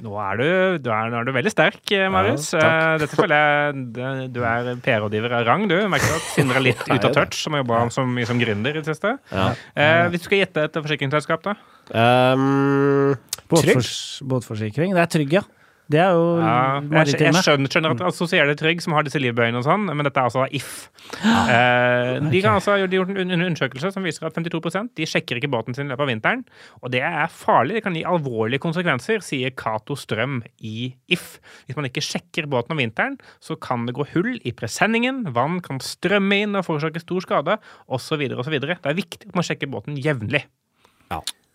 Nå 0.02 0.16
er 0.18 0.40
du, 0.40 0.46
du, 0.82 0.88
er, 0.90 1.12
nå 1.12 1.20
er 1.20 1.28
du 1.28 1.30
veldig 1.36 1.52
sterk, 1.54 1.78
Marius. 2.10 2.48
Ja. 2.58 2.96
Dette 2.98 3.14
føler 3.14 3.38
jeg 3.38 4.26
Du 4.34 4.40
er 4.42 4.72
PR-rådgiver 4.82 5.36
av 5.38 5.44
rang, 5.46 5.68
du. 5.70 5.76
Merker 5.86 6.16
at 6.16 6.26
Sindre 6.34 6.58
er 6.58 6.64
litt 6.66 6.82
ute 6.88 6.96
er 6.98 7.06
av 7.06 7.14
touch, 7.14 7.38
som 7.44 7.54
har 7.54 7.62
jobba 7.62 7.84
så 7.94 8.02
mye 8.02 8.26
som 8.26 8.40
gründer 8.42 8.74
i 8.74 8.82
det 8.82 8.90
siste. 8.90 9.14
Ja. 9.30 9.52
Eh, 9.78 10.08
hvis 10.10 10.24
du 10.24 10.26
skal 10.26 10.42
gjette 10.42 10.66
et 10.66 10.80
forsikringsselskap, 10.82 11.46
da? 11.46 11.54
Um. 11.94 13.14
Båtfors, 13.46 13.92
båtforsikring. 14.26 14.96
Det 14.98 15.04
er 15.06 15.12
trygg, 15.14 15.38
ja. 15.38 15.44
Det 15.92 15.98
er 16.00 16.14
jo 16.16 16.38
Ja, 16.40 16.80
jeg, 16.80 17.18
jeg 17.20 17.34
skjønner, 17.44 17.68
skjønner 17.68 17.92
at 17.92 18.00
assosierer 18.08 18.56
trygg, 18.56 18.80
som 18.80 18.94
har 18.96 19.04
disse 19.04 19.20
livbøyene 19.20 19.58
og 19.60 19.66
sånn, 19.66 19.84
men 19.92 20.06
dette 20.06 20.16
er 20.22 20.30
altså 20.30 20.46
if. 20.56 20.88
Eh, 21.20 22.20
de 22.32 22.40
kan 22.40 22.56
altså, 22.56 22.78
de 22.88 22.96
har 22.96 23.04
gjort 23.04 23.12
en 23.12 23.34
un- 23.34 23.44
undersøkelse 23.50 23.90
som 23.92 24.06
viser 24.06 24.24
at 24.24 24.32
52% 24.38 24.94
de 24.96 25.04
sjekker 25.10 25.36
ikke 25.42 25.50
båten 25.52 25.76
sin 25.76 25.84
i 25.84 25.92
løpet 25.92 26.06
av 26.06 26.08
vinteren. 26.08 26.44
Og 26.80 26.90
det 26.94 27.02
er 27.04 27.28
farlig. 27.28 27.76
Det 27.78 27.84
kan 27.84 27.98
gi 27.98 28.04
alvorlige 28.08 28.62
konsekvenser, 28.64 29.20
sier 29.24 29.52
Cato 29.52 29.92
Strøm 30.00 30.40
i 30.64 30.94
If. 31.12 31.38
Hvis 31.68 31.76
man 31.76 31.90
ikke 31.90 32.04
sjekker 32.04 32.48
båten 32.48 32.72
om 32.72 32.80
vinteren, 32.80 33.20
så 33.44 33.58
kan 33.60 33.84
det 33.84 33.94
gå 34.00 34.08
hull 34.14 34.38
i 34.40 34.52
presenningen, 34.56 35.24
vann 35.36 35.60
kan 35.64 35.80
strømme 35.84 36.40
inn 36.46 36.56
og 36.56 36.64
forårsake 36.64 37.04
stor 37.04 37.20
skade, 37.28 37.58
osv. 37.92 38.24
osv. 38.40 38.56
Det 38.64 38.78
er 38.80 38.96
viktig 39.04 39.28
at 39.28 39.36
man 39.36 39.44
sjekker 39.44 39.68
båten 39.68 40.00
jevnlig. 40.00 40.46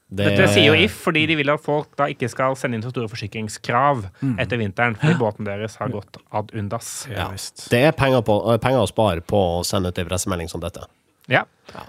Det, 0.09 0.25
Dette 0.25 0.47
sier 0.49 0.71
jo 0.71 0.77
If 0.77 0.95
fordi 1.05 1.27
de 1.29 1.35
vil 1.37 1.51
at 1.53 1.61
folk 1.61 1.91
da 1.99 2.07
ikke 2.09 2.29
skal 2.31 2.55
sende 2.57 2.79
inn 2.79 2.85
så 2.85 2.89
store 2.89 3.09
forsikringskrav 3.11 4.07
etter 4.41 4.57
vinteren, 4.57 4.97
fordi 4.97 5.19
båten 5.19 5.45
deres 5.45 5.77
har 5.77 5.91
gått 5.93 6.17
ad 6.33 6.49
undas. 6.57 7.05
ja. 7.13 7.29
det 7.69 7.83
er 7.91 7.93
penger, 7.97 8.25
på, 8.25 8.39
eh, 8.49 8.57
penger 8.61 8.87
å 8.87 8.89
spare 8.89 9.21
på 9.21 9.43
å 9.59 9.61
sende 9.67 9.93
ut 9.93 10.01
en 10.01 10.09
pressemelding 10.09 10.49
som 10.49 10.63
dette. 10.65 10.87
Ja. 11.29 11.43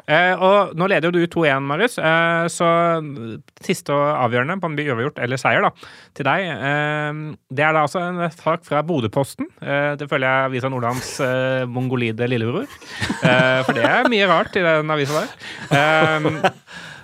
Eh, 0.04 0.37
og 0.37 0.74
nå 0.76 0.85
leder 0.92 1.09
jo 1.09 1.16
du 1.16 1.22
2-1, 1.33 1.64
Marius, 1.64 1.96
eh, 1.96 2.44
så 2.52 2.68
siste 3.64 3.94
og 3.96 4.02
avgjørende 4.26 4.59
på 4.61 4.68
en 4.68 4.76
uavgjort 4.76 5.22
eller 5.24 5.40
seier 5.40 5.64
da, 5.64 5.70
til 6.16 6.28
deg, 6.28 6.44
eh, 6.52 7.22
det 7.48 7.64
er 7.64 7.72
da 7.72 7.87
altså 7.87 8.02
en 8.04 8.20
sak 8.35 8.68
fra 8.68 8.83
Bodøposten. 8.85 9.48
Eh, 9.64 9.94
det 9.96 10.11
føler 10.12 10.28
jeg 10.28 10.50
Avisa 10.50 10.72
Nordlands 10.72 11.14
eh, 11.24 11.64
mongolide 11.64 12.28
lillebror. 12.28 12.68
Eh, 13.20 13.61
for 13.64 13.76
det 13.76 13.88
er 13.88 14.12
mye 14.12 14.28
rart 14.28 14.61
i 14.61 14.64
den 14.64 14.92
avisa 14.92 15.24
der. 15.24 16.52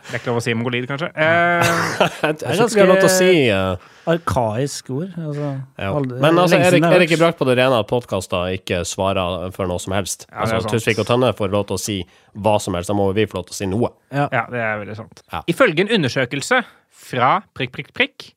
Det 0.06 0.14
er 0.14 0.20
ikke 0.20 0.30
lov 0.30 0.38
å 0.38 0.42
si 0.44 0.54
mongolid, 0.54 0.86
kanskje. 0.86 1.08
Eh, 1.10 1.70
det 2.22 2.46
er 2.46 2.60
ganske- 2.60 2.86
lov 2.86 3.00
til 3.02 3.08
å 3.08 3.12
si 3.12 3.30
uh, 3.50 3.88
Arkaisk 4.06 4.90
ord. 4.94 5.16
Altså, 5.18 5.48
ja. 5.82 5.88
aldri- 5.90 6.20
Men 6.22 6.38
altså, 6.38 6.60
Erik, 6.62 6.86
Erik 6.86 7.14
er 7.16 7.34
på 7.34 7.48
det 7.48 7.56
rene 7.58 7.80
at 7.82 7.90
podkaster 7.90 8.54
ikke 8.54 8.84
svarer 8.86 9.50
for 9.56 9.66
noe 9.66 9.82
som 9.82 9.96
helst. 9.96 10.28
Ja, 10.30 10.46
altså. 10.46 10.62
Tusvik 10.76 11.02
og 11.02 11.08
Tønne 11.10 11.32
får 11.34 11.50
lov 11.50 11.66
til 11.72 11.78
å 11.78 11.82
si 11.82 11.98
hva 12.38 12.54
som 12.62 12.78
helst, 12.78 12.92
da 12.92 12.94
må 12.98 13.08
vi 13.16 13.26
få 13.26 13.40
lov 13.40 13.48
til 13.50 13.56
å 13.56 13.58
si 13.58 13.70
noe. 13.72 13.90
Ja, 14.14 14.28
det 14.52 14.62
er 14.62 14.78
veldig 14.84 14.98
sant. 15.00 15.24
Ja. 15.34 15.42
Ifølge 15.50 15.82
en 15.86 15.92
undersøkelse 15.98 16.62
fra 17.10 17.34
prikk, 17.58 17.74
prikk, 17.74 17.92
prikk, 17.96 18.30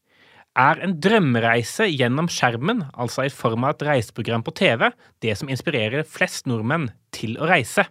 er 0.60 0.82
en 0.84 0.98
drømmereise 1.00 1.86
gjennom 1.94 2.28
skjermen, 2.32 2.88
altså 3.00 3.28
i 3.28 3.32
form 3.32 3.64
av 3.68 3.78
et 3.78 3.86
reiseprogram 3.92 4.44
på 4.44 4.54
TV, 4.58 4.90
det 5.24 5.38
som 5.40 5.52
inspirerer 5.52 6.08
flest 6.08 6.50
nordmenn 6.50 6.90
til 7.16 7.38
å 7.40 7.48
reise. 7.50 7.86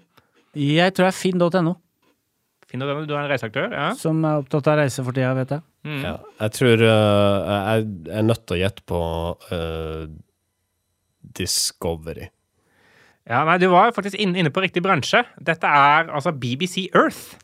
Jeg 0.58 0.94
tror 0.96 1.08
det 1.08 1.12
er 1.12 1.16
finn.no, 1.16 1.76
Finner 2.68 2.88
du 2.88 2.92
den? 2.92 3.06
Du 3.08 3.14
er 3.16 3.22
en 3.24 3.30
reiseaktør? 3.30 3.72
Ja. 3.72 3.90
som 3.96 4.24
er 4.28 4.42
opptatt 4.42 4.66
av 4.68 4.82
reise 4.82 5.04
for 5.04 5.16
tida, 5.16 5.32
vet 5.38 5.54
jeg. 5.56 5.64
Mm. 5.88 6.00
Ja. 6.04 6.16
Jeg 6.44 6.56
tror 6.58 6.82
uh, 6.84 7.52
jeg 7.52 7.86
er 8.18 8.26
nødt 8.26 8.42
til 8.44 8.58
å 8.58 8.60
gjette 8.60 8.84
på 8.88 9.04
uh, 9.52 10.02
Discovery. 11.38 12.28
ja, 13.28 13.40
nei, 13.48 13.56
du 13.62 13.70
var 13.72 13.94
faktisk 13.96 14.20
inne, 14.20 14.36
inne 14.42 14.52
på 14.52 14.60
riktig 14.60 14.82
bransje. 14.84 15.22
Dette 15.40 15.64
er 15.64 16.12
altså 16.12 16.34
BBC 16.36 16.90
Earth 16.92 17.40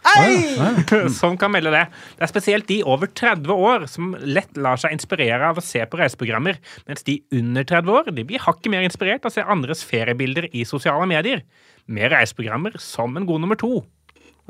som 1.20 1.40
kan 1.40 1.54
melde 1.56 1.72
det. 1.72 1.86
Det 2.18 2.28
er 2.28 2.32
spesielt 2.34 2.68
de 2.68 2.82
over 2.84 3.08
30 3.08 3.48
år 3.54 3.88
som 3.88 4.12
lett 4.20 4.60
lar 4.60 4.80
seg 4.80 4.92
inspirere 4.92 5.54
av 5.54 5.60
å 5.60 5.64
se 5.64 5.88
på 5.88 6.02
reiseprogrammer, 6.02 6.60
mens 6.84 7.08
de 7.08 7.22
under 7.32 7.64
30 7.72 7.96
år 7.96 8.12
de 8.12 8.28
blir 8.28 8.44
hakket 8.44 8.72
mer 8.76 8.84
inspirert 8.84 9.24
av 9.24 9.32
å 9.32 9.38
se 9.38 9.48
andres 9.56 9.88
feriebilder 9.88 10.52
i 10.52 10.68
sosiale 10.68 11.08
medier. 11.08 11.46
Med 11.88 12.12
reiseprogrammer 12.12 12.76
som 12.80 13.16
en 13.16 13.28
god 13.28 13.44
nummer 13.44 13.60
to. 13.60 13.78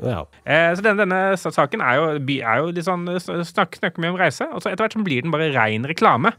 Ja. 0.03 0.25
Eh, 0.43 0.73
så 0.75 0.83
denne, 0.83 1.05
denne 1.05 1.37
saken 1.39 1.83
er 1.85 1.99
jo, 1.99 2.07
er 2.35 2.59
jo 2.59 2.71
litt 2.75 2.87
sånn 2.87 3.05
Snakker 3.21 3.79
snakker 3.79 4.03
mye 4.03 4.11
om 4.11 4.19
reise, 4.19 4.47
og 4.51 4.59
så 4.59 4.71
etter 4.71 4.83
hvert 4.83 4.97
så 4.97 5.05
blir 5.05 5.23
den 5.23 5.31
bare 5.31 5.53
rein 5.55 5.87
reklame. 5.87 6.33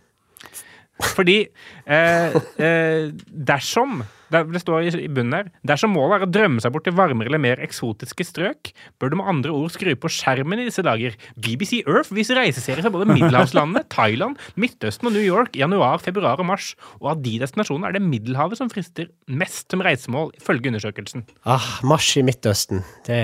Fordi 1.16 1.38
eh, 1.84 2.36
eh, 2.60 3.08
dersom 3.48 4.02
det 4.32 4.42
det 4.52 4.60
står 4.62 4.86
i- 4.88 5.08
bunnen 5.08 5.32
her 5.34 5.50
Dersom 5.66 5.92
målet 5.94 6.22
er 6.22 6.26
å 6.26 6.30
drømme 6.30 6.60
seg 6.62 6.72
bort 6.72 6.84
til 6.84 6.94
varmere 6.96 7.26
eller 7.30 7.38
mer 7.42 7.56
eksotiske 7.62 8.24
strøk, 8.26 8.72
bør 9.00 9.10
du 9.10 9.16
med 9.20 9.26
andre 9.30 9.52
ord 9.54 9.70
skru 9.70 9.92
på 9.94 10.10
skjermen 10.10 10.60
i 10.60 10.66
disse 10.68 10.82
dager. 10.82 11.14
BBC 11.38 11.82
Earth 11.86 12.10
viser 12.14 12.36
reiseserier 12.40 12.82
fra 12.82 12.90
både 12.90 13.06
middelhavslandene, 13.12 13.84
Thailand, 13.96 14.36
Midtøsten 14.56 15.06
og 15.10 15.12
New 15.16 15.22
York 15.24 15.56
i 15.56 15.62
januar, 15.64 15.98
februar 16.02 16.38
og 16.42 16.46
mars. 16.46 16.74
Og 17.00 17.10
av 17.14 17.22
de 17.22 17.38
destinasjonene 17.42 17.88
er 17.90 17.98
det 17.98 18.02
Middelhavet 18.06 18.56
som 18.58 18.70
frister 18.72 19.08
mest 19.28 19.70
som 19.70 19.80
reisemål, 19.84 20.32
ifølge 20.40 20.72
undersøkelsen. 20.72 21.26
Ah, 21.46 21.80
mars 21.86 22.08
i 22.16 22.22
Midtøsten. 22.26 22.82
Det 23.06 23.20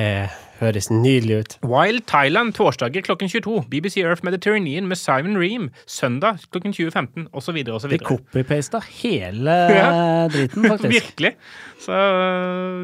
høres 0.62 0.88
nydelig 0.94 1.36
ut. 1.42 1.56
Wild 1.68 2.04
Thailand 2.10 2.54
torsdager 2.56 3.04
klokken 3.04 3.28
22. 3.32 3.64
BBC 3.72 4.00
Earth 4.06 4.24
Mediterranean 4.26 4.86
med 4.88 4.96
Simon 5.00 5.36
Ream 5.40 5.68
søndag 5.90 6.38
klokken 6.52 6.72
2015 6.74 7.28
osv. 7.32 7.58
osv. 7.76 7.90
Vi 7.92 7.98
copy-pasta 8.06 8.80
hele 9.02 9.56
Ja. 9.78 10.28
driten, 10.32 10.68
faktisk. 10.70 10.92
Virkelig. 10.94 11.34
Så 11.82 11.92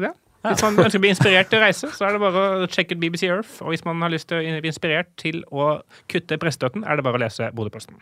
ja. 0.05 0.11
Hvis 0.39 0.61
man 0.63 0.77
ønsker 0.85 1.01
å 1.01 1.03
bli 1.03 1.09
inspirert 1.11 1.49
til 1.51 1.59
å 1.59 1.65
reise, 1.65 1.89
så 1.91 2.05
er 2.07 2.13
det 2.15 2.21
bare 2.23 2.43
å 2.63 2.67
sjekke 2.71 2.95
ut 2.95 3.01
BBC 3.03 3.27
Earth. 3.27 3.57
Og 3.59 3.73
hvis 3.73 3.83
man 3.87 3.99
har 4.05 4.13
lyst 4.13 4.29
til 4.31 4.39
å 4.39 4.61
bli 4.63 4.71
inspirert 4.71 5.09
til 5.19 5.41
å 5.51 5.81
kutte 6.11 6.37
pressestøtten, 6.39 6.85
er 6.87 6.95
det 6.95 7.03
bare 7.03 7.19
å 7.19 7.23
lese 7.25 7.49
Bodøposten. 7.57 7.99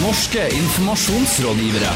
Norske 0.00 0.46
informasjonsrådgivere. 0.62 1.92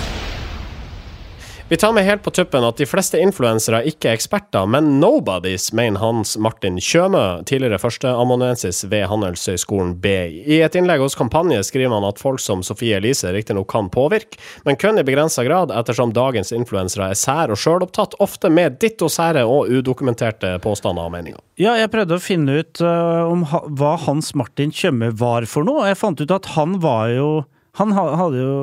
Vi 1.72 1.76
tar 1.76 1.92
med 1.92 2.04
helt 2.04 2.22
på 2.22 2.30
tuppen 2.30 2.64
at 2.68 2.76
de 2.76 2.84
fleste 2.84 3.16
influensere 3.16 3.78
ikke 3.88 4.10
er 4.10 4.18
eksperter, 4.18 4.66
men 4.68 4.90
nobodies, 5.00 5.70
mener 5.72 6.02
Hans 6.02 6.34
Martin 6.36 6.76
Kjømø, 6.76 7.22
tidligere 7.48 7.78
førsteamanuensis 7.80 8.82
ved 8.92 9.06
Handelshøyskolen 9.08 9.94
BI. 10.04 10.42
I 10.52 10.58
et 10.66 10.76
innlegg 10.76 11.00
hos 11.00 11.16
Kampanje 11.16 11.62
skriver 11.64 11.94
han 11.96 12.04
at 12.04 12.20
folk 12.20 12.42
som 12.44 12.60
Sofie 12.60 12.98
Elise 13.00 13.32
riktignok 13.32 13.70
kan 13.72 13.88
påvirke, 13.88 14.36
men 14.68 14.76
kun 14.76 15.00
i 15.00 15.06
begrensa 15.08 15.46
grad, 15.48 15.72
ettersom 15.72 16.12
dagens 16.12 16.52
influensere 16.52 17.08
er 17.14 17.16
sær 17.16 17.54
og 17.56 17.62
sjølopptatt, 17.64 18.18
ofte 18.20 18.52
med 18.52 18.76
ditto 18.84 19.08
sære 19.08 19.46
og 19.48 19.72
udokumenterte 19.72 20.58
påstander 20.60 21.08
og 21.08 21.16
meninger. 21.16 21.40
Ja, 21.56 21.78
jeg 21.80 21.88
prøvde 21.96 22.20
å 22.20 22.26
finne 22.26 22.58
ut 22.60 22.84
uh, 22.84 23.24
om 23.32 23.48
ha, 23.48 23.62
hva 23.80 23.94
Hans 24.04 24.34
Martin 24.36 24.76
Tjøme 24.76 25.08
var 25.16 25.48
for 25.48 25.64
noe. 25.64 25.86
og 25.86 25.88
Jeg 25.88 26.02
fant 26.04 26.20
ut 26.20 26.36
at 26.36 26.52
han 26.52 26.76
var 26.84 27.08
jo 27.16 27.32
han 27.78 27.92
hadde 27.96 28.36
jo 28.36 28.54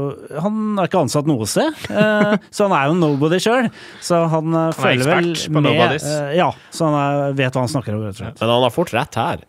Han 0.44 0.78
er 0.78 0.86
ikke 0.90 1.00
ansatt 1.02 1.26
noe 1.30 1.48
sted, 1.50 1.74
eh, 1.90 2.36
så 2.56 2.68
han 2.70 2.76
er 2.78 2.92
jo 2.92 2.98
nobody 3.00 3.40
sjøl. 3.42 3.72
Så 4.06 4.20
han, 4.30 4.54
han 4.54 4.76
følger 4.78 5.10
vel 5.10 5.32
med 5.56 5.66
nobodies. 5.66 6.06
eh, 6.06 6.36
Ja, 6.38 6.52
så 6.76 6.90
han 6.92 6.98
er, 7.00 7.34
vet 7.40 7.56
hva 7.58 7.64
han 7.66 7.72
snakker 7.74 7.98
om. 7.98 8.06
Men 8.10 8.38
han 8.54 8.66
har 8.68 8.74
fort 8.76 8.94
rett 8.94 9.18
her. 9.18 9.42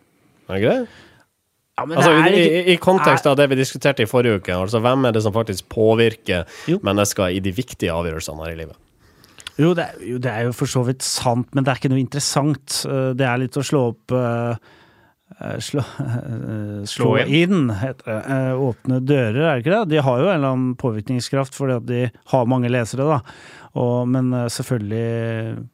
Er 0.49 0.55
det 0.57 0.63
ikke 0.63 0.75
det? 0.81 0.89
Ja, 1.81 1.85
men 1.89 1.97
Altså, 1.97 2.11
det 2.13 2.25
er 2.29 2.35
i, 2.37 2.45
i, 2.45 2.75
I 2.75 2.77
kontekst 2.83 3.29
av 3.31 3.37
det 3.41 3.47
vi 3.53 3.57
diskuterte 3.61 4.05
i 4.05 4.09
forrige 4.11 4.41
uke, 4.41 4.53
altså 4.53 4.81
hvem 4.85 5.07
er 5.09 5.15
det 5.17 5.23
som 5.25 5.33
faktisk 5.33 5.69
påvirker 5.73 6.43
Jo. 6.69 6.81
mennesker 6.85 7.33
i 7.33 7.39
de 7.41 7.53
viktige 7.57 7.93
avgjørelsene 7.95 8.45
her 8.45 8.53
i 8.53 8.59
livet? 8.65 8.77
Jo 9.61 9.71
det, 9.77 9.87
er, 9.93 10.03
jo, 10.09 10.19
det 10.25 10.31
er 10.33 10.45
jo 10.49 10.53
for 10.57 10.69
så 10.73 10.83
vidt 10.87 11.05
sant, 11.05 11.49
men 11.57 11.65
det 11.65 11.73
er 11.73 11.81
ikke 11.81 11.91
noe 11.93 12.01
interessant. 12.01 12.81
Eh, 12.89 13.11
Det 13.17 13.27
er 13.29 13.41
litt 13.45 13.57
å 13.61 13.65
slå 13.65 13.81
opp 13.95 14.13
eh, 14.17 14.53
eh, 14.53 14.57
Slå, 15.65 15.81
eh, 16.05 16.85
slå 16.85 17.17
Slå 17.17 17.17
inn, 17.25 17.71
heter 17.81 18.05
det. 18.11 18.19
Eh, 18.37 18.61
Åpne 18.69 19.01
dører, 19.09 19.41
er 19.41 19.55
det 19.57 19.65
ikke 19.65 19.75
det? 19.79 19.83
De 19.95 20.03
har 20.05 20.21
jo 20.21 20.29
en 20.29 20.37
eller 20.37 20.53
annen 20.55 20.77
påvirkningskraft 20.81 21.57
fordi 21.57 21.79
at 21.81 21.87
de 21.89 22.03
har 22.35 22.49
mange 22.51 22.69
lesere, 22.73 23.07
da. 23.09 23.21
Og, 23.81 24.09
men 24.11 24.33
eh, 24.35 24.49
selvfølgelig 24.53 25.67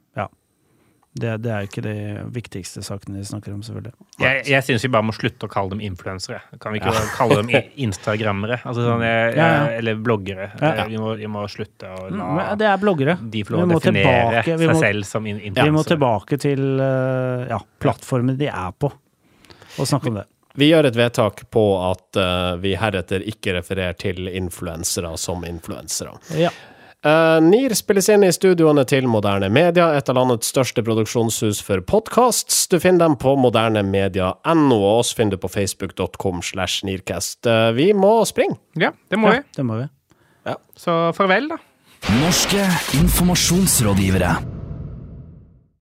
Det, 1.17 1.31
det 1.41 1.49
er 1.49 1.63
ikke 1.65 1.81
de 1.81 1.93
viktigste 2.29 2.83
sakene 2.85 3.17
de 3.17 3.25
snakker 3.25 3.49
om, 3.55 3.63
selvfølgelig. 3.65 3.89
Jeg, 4.21 4.43
jeg 4.51 4.65
syns 4.67 4.83
vi 4.85 4.89
bare 4.93 5.07
må 5.07 5.15
slutte 5.17 5.47
å 5.47 5.49
kalle 5.49 5.71
dem 5.73 5.79
influensere. 5.81 6.43
Kan 6.61 6.75
vi 6.75 6.77
ikke 6.77 6.91
kalle 7.15 7.39
dem 7.39 7.49
instagrammere? 7.87 8.59
Altså, 8.61 8.83
sånn, 8.85 9.01
jeg, 9.01 9.31
Ja, 9.33 9.47
ja. 9.55 9.63
Eller 9.79 9.97
bloggere. 9.97 10.51
Ja. 10.61 10.75
Eh, 10.83 10.91
Vi, 10.91 10.99
må, 11.01 11.15
vi 11.17 11.25
må 11.33 11.41
slutte 11.49 11.89
å 11.89 12.03
la 12.13 12.27
Men 12.37 12.51
det 12.61 12.67
er 12.69 12.77
bloggere. 12.83 13.17
de 13.33 13.41
få 13.47 13.55
lov 13.55 13.65
å 13.65 13.79
definere 13.79 14.43
tilbake- 14.45 14.59
seg 14.61 14.69
må- 14.75 14.77
selv 14.83 15.09
som 15.09 15.25
influensere. 15.31 15.65
Vi 15.71 15.73
må 15.79 15.83
tilbake 15.89 16.37
til 16.45 16.63
eh, 16.85 17.47
ja, 17.49 17.59
plattformen 17.81 18.37
de 18.37 18.51
er 18.53 18.77
på, 18.77 18.91
og 19.77 19.89
snakke 19.89 20.11
om 20.11 20.19
det. 20.21 20.27
Vi 20.57 20.71
gjør 20.71 20.87
et 20.89 20.97
vedtak 20.97 21.43
på 21.53 21.65
at 21.85 22.17
uh, 22.17 22.55
vi 22.61 22.73
heretter 22.79 23.21
ikke 23.29 23.59
refererer 23.59 23.97
til 23.99 24.25
influensere 24.31 25.11
som 25.21 25.45
influensere. 25.45 26.15
Ja. 26.33 26.49
Uh, 27.05 27.37
NIR 27.45 27.75
spilles 27.77 28.09
inn 28.09 28.25
i 28.25 28.31
studioene 28.33 28.81
til 28.89 29.05
Moderne 29.05 29.51
Media, 29.53 29.91
et 29.93 30.09
av 30.09 30.17
landets 30.17 30.49
største 30.49 30.81
produksjonshus 30.81 31.61
for 31.63 31.85
podkasts. 31.85 32.65
Du 32.71 32.79
finner 32.81 33.05
dem 33.05 33.19
på 33.21 33.35
modernemedia.no, 33.37 34.79
og 34.81 35.03
oss 35.03 35.13
finner 35.13 35.37
du 35.37 35.43
på 35.45 35.53
facebook.com 35.59 36.41
slash 36.41 36.81
nircast. 36.89 37.43
Uh, 37.45 37.69
vi 37.77 37.91
må 37.93 38.17
springe. 38.25 38.57
Ja, 38.81 38.95
det 39.13 39.21
må 39.21 39.29
ja, 39.29 39.39
vi. 39.39 39.47
det 39.61 39.69
må 39.69 39.81
vi. 39.83 39.89
Så 40.79 40.93
farvel, 41.13 41.51
da. 41.51 41.61
Norske 42.17 42.63
informasjonsrådgivere. 42.97 44.56